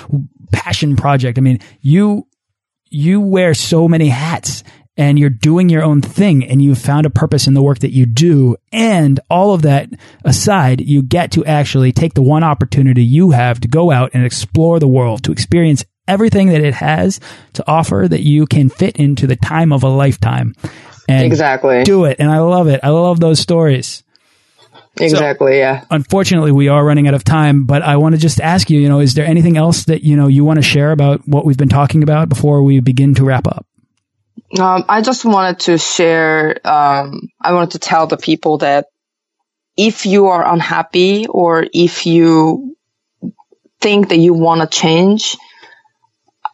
passion 0.52 0.96
project. 0.96 1.38
I 1.38 1.40
mean, 1.40 1.58
you, 1.80 2.26
you 2.90 3.20
wear 3.20 3.54
so 3.54 3.88
many 3.88 4.08
hats 4.08 4.64
and 4.96 5.18
you're 5.18 5.30
doing 5.30 5.68
your 5.68 5.82
own 5.82 6.02
thing 6.02 6.44
and 6.44 6.60
you've 6.60 6.78
found 6.78 7.06
a 7.06 7.10
purpose 7.10 7.46
in 7.46 7.54
the 7.54 7.62
work 7.62 7.78
that 7.78 7.92
you 7.92 8.04
do. 8.04 8.56
And 8.72 9.18
all 9.30 9.54
of 9.54 9.62
that 9.62 9.88
aside, 10.24 10.80
you 10.80 11.02
get 11.02 11.32
to 11.32 11.44
actually 11.44 11.92
take 11.92 12.14
the 12.14 12.22
one 12.22 12.44
opportunity 12.44 13.02
you 13.02 13.30
have 13.30 13.60
to 13.60 13.68
go 13.68 13.90
out 13.90 14.10
and 14.12 14.26
explore 14.26 14.78
the 14.78 14.88
world, 14.88 15.24
to 15.24 15.32
experience 15.32 15.84
everything 16.06 16.48
that 16.48 16.60
it 16.60 16.74
has 16.74 17.20
to 17.54 17.64
offer 17.66 18.06
that 18.10 18.22
you 18.22 18.44
can 18.44 18.68
fit 18.68 18.96
into 18.96 19.26
the 19.26 19.36
time 19.36 19.72
of 19.72 19.84
a 19.84 19.88
lifetime. 19.88 20.54
And 21.08 21.24
exactly. 21.24 21.84
Do 21.84 22.04
it. 22.04 22.16
And 22.18 22.30
I 22.30 22.40
love 22.40 22.66
it. 22.66 22.80
I 22.82 22.88
love 22.90 23.20
those 23.20 23.38
stories. 23.40 24.02
Exactly. 25.00 25.52
So, 25.52 25.56
yeah. 25.56 25.84
Unfortunately, 25.90 26.52
we 26.52 26.68
are 26.68 26.84
running 26.84 27.08
out 27.08 27.14
of 27.14 27.24
time, 27.24 27.64
but 27.64 27.82
I 27.82 27.96
want 27.96 28.14
to 28.14 28.20
just 28.20 28.40
ask 28.40 28.70
you, 28.70 28.80
you 28.80 28.88
know, 28.88 29.00
is 29.00 29.14
there 29.14 29.26
anything 29.26 29.56
else 29.56 29.84
that, 29.84 30.02
you 30.02 30.16
know, 30.16 30.26
you 30.26 30.44
want 30.44 30.58
to 30.58 30.62
share 30.62 30.92
about 30.92 31.26
what 31.26 31.44
we've 31.44 31.56
been 31.56 31.68
talking 31.68 32.02
about 32.02 32.28
before 32.28 32.62
we 32.62 32.80
begin 32.80 33.14
to 33.14 33.24
wrap 33.24 33.46
up? 33.46 33.66
Um, 34.58 34.84
I 34.88 35.00
just 35.02 35.24
wanted 35.24 35.60
to 35.60 35.78
share, 35.78 36.66
um, 36.66 37.28
I 37.40 37.52
wanted 37.52 37.72
to 37.72 37.78
tell 37.78 38.06
the 38.06 38.16
people 38.16 38.58
that 38.58 38.86
if 39.76 40.06
you 40.06 40.26
are 40.26 40.52
unhappy 40.52 41.26
or 41.26 41.66
if 41.72 42.06
you 42.06 42.76
think 43.80 44.08
that 44.08 44.18
you 44.18 44.34
want 44.34 44.60
to 44.60 44.66
change, 44.66 45.36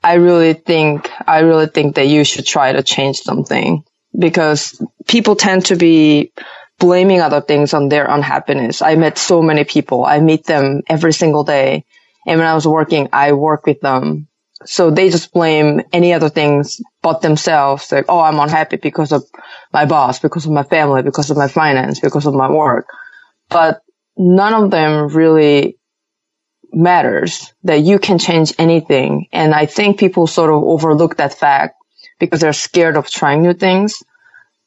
I 0.03 0.15
really 0.15 0.53
think, 0.53 1.11
I 1.27 1.41
really 1.41 1.67
think 1.67 1.97
that 1.97 2.07
you 2.07 2.23
should 2.23 2.47
try 2.47 2.73
to 2.73 2.83
change 2.83 3.19
something 3.19 3.83
because 4.17 4.81
people 5.07 5.37
tend 5.37 5.67
to 5.67 5.77
be 5.77 6.33
blaming 6.79 7.21
other 7.21 7.41
things 7.41 7.75
on 7.75 7.89
their 7.89 8.07
unhappiness. 8.07 8.83
I 8.83 8.97
met 8.97 9.19
so 9.19 9.43
many 9.43 9.65
people. 9.65 10.05
I 10.05 10.21
meet 10.21 10.45
them 10.45 10.83
every 10.89 11.13
single 11.13 11.45
day. 11.45 11.85
And 12.27 12.39
when 12.39 12.49
I 12.49 12.55
was 12.55 12.67
working, 12.67 13.09
I 13.13 13.33
work 13.33 13.67
with 13.67 13.81
them. 13.81 14.29
So 14.65 14.91
they 14.91 15.11
just 15.11 15.33
blame 15.33 15.83
any 15.93 16.13
other 16.13 16.29
things 16.29 16.81
but 17.03 17.23
themselves. 17.23 17.93
Like, 17.93 18.07
oh, 18.09 18.21
I'm 18.21 18.41
unhappy 18.41 18.77
because 18.77 19.13
of 19.13 19.25
my 19.73 19.85
boss, 19.85 20.19
because 20.19 20.45
of 20.45 20.53
my 20.53 20.65
family, 20.65 21.03
because 21.03 21.31
of 21.31 21.37
my 21.37 21.49
finance, 21.49 22.01
because 22.01 22.27
of 22.27 22.35
my 22.35 22.51
work. 22.51 22.89
But 23.49 23.83
none 24.17 24.55
of 24.55 24.71
them 24.71 25.09
really 25.09 25.79
matters 26.73 27.53
that 27.65 27.81
you 27.81 27.99
can 27.99 28.19
change 28.19 28.53
anything. 28.59 29.29
And 29.33 29.55
I 29.55 29.67
think 29.67 29.99
people 29.99 30.27
sort 30.27 30.51
of 30.51 30.63
overlook 30.63 31.17
that 31.17 31.35
fact 31.35 31.77
because 32.19 32.41
they're 32.41 32.53
scared 32.53 32.97
of 32.97 33.09
trying 33.11 33.43
new 33.43 33.55
things. 33.55 34.03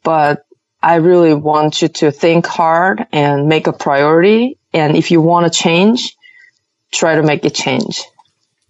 But 0.04 0.46
I 0.82 0.96
really 0.96 1.34
want 1.34 1.82
you 1.82 1.90
to 1.90 2.12
think 2.12 2.46
hard 2.46 3.06
and 3.12 3.48
make 3.48 3.68
a 3.68 3.74
priority. 3.74 4.58
And 4.74 4.96
if 4.96 5.12
you 5.12 5.22
want 5.22 5.52
to 5.52 5.58
change, 5.58 6.16
try 6.92 7.16
to 7.16 7.24
make 7.24 7.44
it 7.46 7.54
change. 7.54 8.02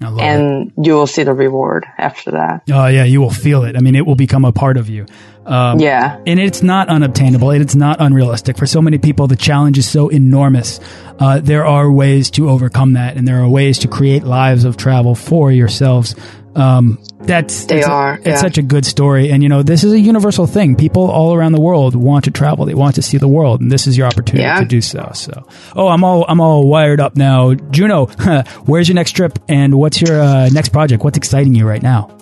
And 0.01 0.67
it. 0.77 0.87
you 0.87 0.93
will 0.93 1.07
see 1.07 1.23
the 1.23 1.33
reward 1.33 1.85
after 1.97 2.31
that. 2.31 2.63
Oh 2.71 2.87
yeah, 2.87 3.03
you 3.03 3.19
will 3.19 3.29
feel 3.29 3.63
it. 3.63 3.75
I 3.75 3.81
mean, 3.81 3.95
it 3.95 4.05
will 4.05 4.15
become 4.15 4.45
a 4.45 4.53
part 4.53 4.77
of 4.77 4.87
you. 4.87 5.05
Um, 5.45 5.79
yeah. 5.79 6.21
And 6.25 6.39
it's 6.39 6.61
not 6.61 6.87
unobtainable. 6.89 7.51
It's 7.51 7.75
not 7.75 7.99
unrealistic. 7.99 8.57
For 8.57 8.65
so 8.65 8.81
many 8.81 8.97
people, 8.97 9.27
the 9.27 9.35
challenge 9.35 9.77
is 9.77 9.89
so 9.89 10.07
enormous. 10.07 10.79
Uh, 11.19 11.39
there 11.39 11.65
are 11.65 11.91
ways 11.91 12.31
to 12.31 12.49
overcome 12.49 12.93
that, 12.93 13.17
and 13.17 13.27
there 13.27 13.41
are 13.41 13.49
ways 13.49 13.79
to 13.79 13.87
create 13.87 14.23
lives 14.23 14.63
of 14.63 14.77
travel 14.77 15.15
for 15.15 15.51
yourselves 15.51 16.15
Um, 16.59 16.99
that's 17.21 17.65
they 17.65 17.79
it's, 17.79 17.87
are. 17.87 18.15
It's 18.15 18.27
yeah. 18.27 18.35
such 18.37 18.57
a 18.57 18.61
good 18.61 18.85
story, 18.85 19.31
and 19.31 19.43
you 19.43 19.49
know 19.49 19.63
this 19.63 19.83
is 19.83 19.93
a 19.93 19.99
universal 19.99 20.47
thing. 20.47 20.75
People 20.75 21.09
all 21.09 21.33
around 21.33 21.53
the 21.53 21.61
world 21.61 21.95
want 21.95 22.25
to 22.25 22.31
travel. 22.31 22.65
They 22.65 22.73
want 22.73 22.95
to 22.95 23.01
see 23.01 23.17
the 23.17 23.27
world, 23.27 23.61
and 23.61 23.71
this 23.71 23.87
is 23.87 23.97
your 23.97 24.07
opportunity 24.07 24.43
Yeah. 24.43 24.59
to 24.59 24.65
do 24.65 24.81
so. 24.81 25.11
So, 25.13 25.47
oh, 25.75 25.87
I'm 25.87 26.03
all 26.03 26.25
I'm 26.27 26.41
all 26.41 26.67
wired 26.67 26.99
up 26.99 27.15
now. 27.15 27.53
Juno, 27.53 28.05
where's 28.65 28.87
your 28.87 28.95
next 28.95 29.11
trip, 29.11 29.39
and 29.47 29.75
what's 29.75 30.01
your 30.01 30.19
uh, 30.19 30.49
next 30.49 30.69
project? 30.69 31.03
What's 31.03 31.17
exciting 31.17 31.55
you 31.55 31.67
right 31.67 31.83
now? 31.83 32.15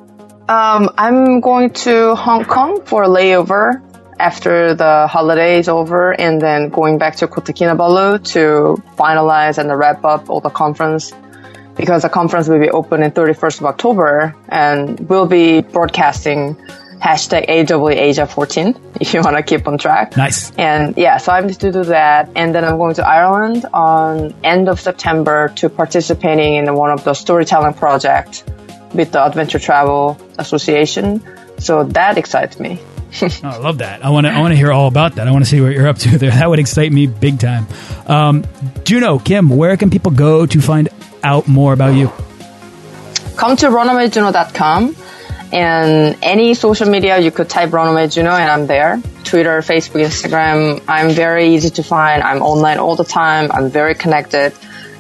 Um, 0.50 0.90
I'm 0.98 1.42
going 1.42 1.72
to 1.72 2.16
Hong 2.16 2.46
Kong 2.46 2.82
for 2.86 3.04
a 3.04 3.08
layover 3.08 3.82
after 4.20 4.74
the 4.74 5.08
holiday 5.08 5.60
is 5.60 5.68
over, 5.68 6.12
and 6.20 6.42
then 6.42 6.70
going 6.70 6.98
back 6.98 7.18
to 7.18 7.28
Kota 7.28 7.54
Kinabalu 7.54 8.24
to 8.34 8.82
finalize 8.98 9.58
and 9.58 9.78
wrap 9.78 10.04
up 10.06 10.30
all 10.30 10.42
the 10.42 10.50
conference. 10.50 11.14
Because 11.78 12.02
the 12.02 12.10
conference 12.10 12.48
will 12.48 12.60
be 12.60 12.70
open 12.70 13.04
in 13.04 13.12
31st 13.12 13.60
of 13.60 13.66
October, 13.66 14.36
and 14.50 15.00
we'll 15.10 15.28
be 15.28 15.62
broadcasting 15.62 16.56
hashtag 17.00 17.48
AWAsia14 17.48 18.80
if 19.02 19.14
you 19.14 19.22
want 19.22 19.38
to 19.38 19.44
keep 19.44 19.68
on 19.68 19.78
track. 19.78 20.18
Nice. 20.18 20.52
And 20.58 20.98
yeah, 20.98 21.18
so 21.18 21.32
I'm 21.32 21.48
to 21.48 21.72
do 21.72 21.84
that. 21.84 22.30
And 22.36 22.54
then 22.54 22.66
I'm 22.66 22.78
going 22.78 22.96
to 22.96 23.08
Ireland 23.08 23.66
on 23.74 24.34
end 24.44 24.68
of 24.70 24.80
September 24.80 25.50
to 25.58 25.70
participating 25.70 26.56
in 26.56 26.74
one 26.74 26.92
of 26.92 27.04
the 27.04 27.14
storytelling 27.14 27.76
project 27.76 28.44
with 28.94 29.12
the 29.12 29.24
Adventure 29.24 29.60
Travel 29.60 30.20
Association. 30.40 31.22
So 31.60 31.84
that 31.84 32.18
excites 32.18 32.60
me. 32.60 32.80
Oh, 33.22 33.30
I 33.44 33.58
love 33.58 33.78
that. 33.80 34.06
I 34.06 34.10
want 34.10 34.28
to. 34.28 34.32
I 34.34 34.42
want 34.42 34.52
to 34.52 34.56
hear 34.58 34.72
all 34.72 34.88
about 34.88 35.16
that. 35.16 35.28
I 35.28 35.32
want 35.32 35.44
to 35.44 35.50
see 35.50 35.62
what 35.62 35.72
you're 35.72 35.88
up 35.88 35.98
to 36.00 36.18
there. 36.20 36.30
That 36.30 36.50
would 36.50 36.60
excite 36.60 36.92
me 36.92 37.08
big 37.08 37.40
time. 37.40 37.66
Um, 38.06 38.44
Juno, 38.84 39.18
Kim, 39.18 39.50
where 39.50 39.76
can 39.78 39.90
people 39.90 40.12
go 40.12 40.46
to 40.46 40.62
find 40.62 40.90
out 41.28 41.48
more 41.48 41.74
about 41.74 41.96
you? 41.96 42.08
Come 43.36 43.56
to 43.58 43.68
runawayjuno.com 43.68 44.96
and 45.52 46.18
any 46.22 46.54
social 46.54 46.90
media 46.90 47.20
you 47.20 47.32
could 47.32 47.50
type 47.50 47.72
runaway 47.72 48.08
Juno 48.08 48.32
and 48.32 48.50
I'm 48.50 48.68
there. 48.68 49.02
Twitter, 49.24 49.60
Facebook, 49.60 50.04
Instagram. 50.04 50.82
I'm 50.88 51.12
very 51.12 51.54
easy 51.54 51.70
to 51.72 51.84
find. 51.84 52.24
I'm 52.24 52.42
online 52.42 52.80
all 52.80 52.96
the 52.96 53.04
time. 53.04 53.52
I'm 53.52 53.70
very 53.70 53.94
connected 53.94 54.54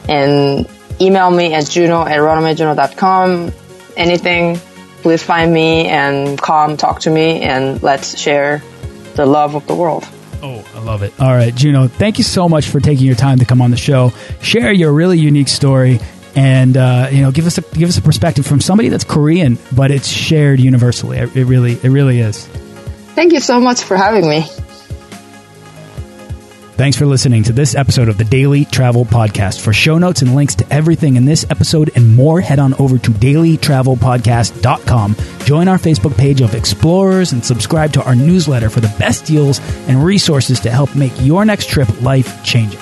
and 0.07 0.67
email 0.99 1.31
me 1.31 1.53
at 1.53 1.65
juno 1.67 2.01
at 2.01 2.19
runawayjuno.com. 2.19 3.51
Anything, 3.95 4.59
please 5.01 5.23
find 5.23 5.53
me 5.53 5.87
and 5.87 6.39
come 6.39 6.77
talk 6.77 6.99
to 7.01 7.09
me 7.09 7.41
and 7.41 7.81
let's 7.81 8.19
share 8.19 8.61
the 9.15 9.25
love 9.25 9.55
of 9.55 9.65
the 9.67 9.75
world. 9.75 10.05
Oh, 10.43 10.63
I 10.75 10.79
love 10.79 11.01
it. 11.01 11.13
All 11.19 11.33
right, 11.33 11.53
Juno, 11.53 11.87
thank 11.87 12.19
you 12.19 12.23
so 12.23 12.47
much 12.47 12.67
for 12.67 12.79
taking 12.79 13.07
your 13.07 13.15
time 13.15 13.39
to 13.39 13.45
come 13.45 13.61
on 13.61 13.71
the 13.71 13.77
show, 13.77 14.11
share 14.41 14.71
your 14.71 14.93
really 14.93 15.17
unique 15.17 15.47
story, 15.47 15.99
and 16.37 16.77
uh, 16.77 17.09
you 17.11 17.23
know, 17.23 17.31
give 17.31 17.47
us 17.47 17.57
a 17.57 17.61
give 17.61 17.89
us 17.89 17.97
a 17.97 18.01
perspective 18.01 18.45
from 18.45 18.61
somebody 18.61 18.89
that's 18.89 19.03
Korean, 19.03 19.57
but 19.75 19.89
it's 19.89 20.07
shared 20.07 20.59
universally. 20.59 21.17
It, 21.17 21.35
it 21.35 21.45
really, 21.45 21.73
it 21.73 21.89
really 21.89 22.19
is. 22.19 22.45
Thank 23.15 23.33
you 23.33 23.39
so 23.39 23.59
much 23.59 23.81
for 23.81 23.97
having 23.97 24.29
me. 24.29 24.45
Thanks 26.77 26.95
for 26.95 27.07
listening 27.07 27.41
to 27.45 27.53
this 27.53 27.73
episode 27.73 28.07
of 28.07 28.19
the 28.19 28.23
Daily 28.23 28.65
Travel 28.65 29.03
Podcast. 29.03 29.61
For 29.61 29.73
show 29.73 29.97
notes 29.97 30.21
and 30.21 30.35
links 30.35 30.53
to 30.55 30.71
everything 30.71 31.15
in 31.15 31.25
this 31.25 31.43
episode 31.49 31.89
and 31.95 32.15
more, 32.15 32.39
head 32.39 32.59
on 32.59 32.75
over 32.75 32.99
to 32.99 33.09
dailytravelpodcast.com. 33.09 35.15
Join 35.45 35.67
our 35.67 35.79
Facebook 35.79 36.15
page 36.15 36.41
of 36.41 36.53
explorers 36.53 37.31
and 37.31 37.43
subscribe 37.43 37.93
to 37.93 38.03
our 38.03 38.13
newsletter 38.13 38.69
for 38.69 38.81
the 38.81 38.95
best 38.99 39.25
deals 39.25 39.59
and 39.87 40.03
resources 40.03 40.59
to 40.59 40.69
help 40.69 40.95
make 40.95 41.13
your 41.19 41.45
next 41.45 41.67
trip 41.67 41.89
life 42.03 42.43
changing. 42.43 42.79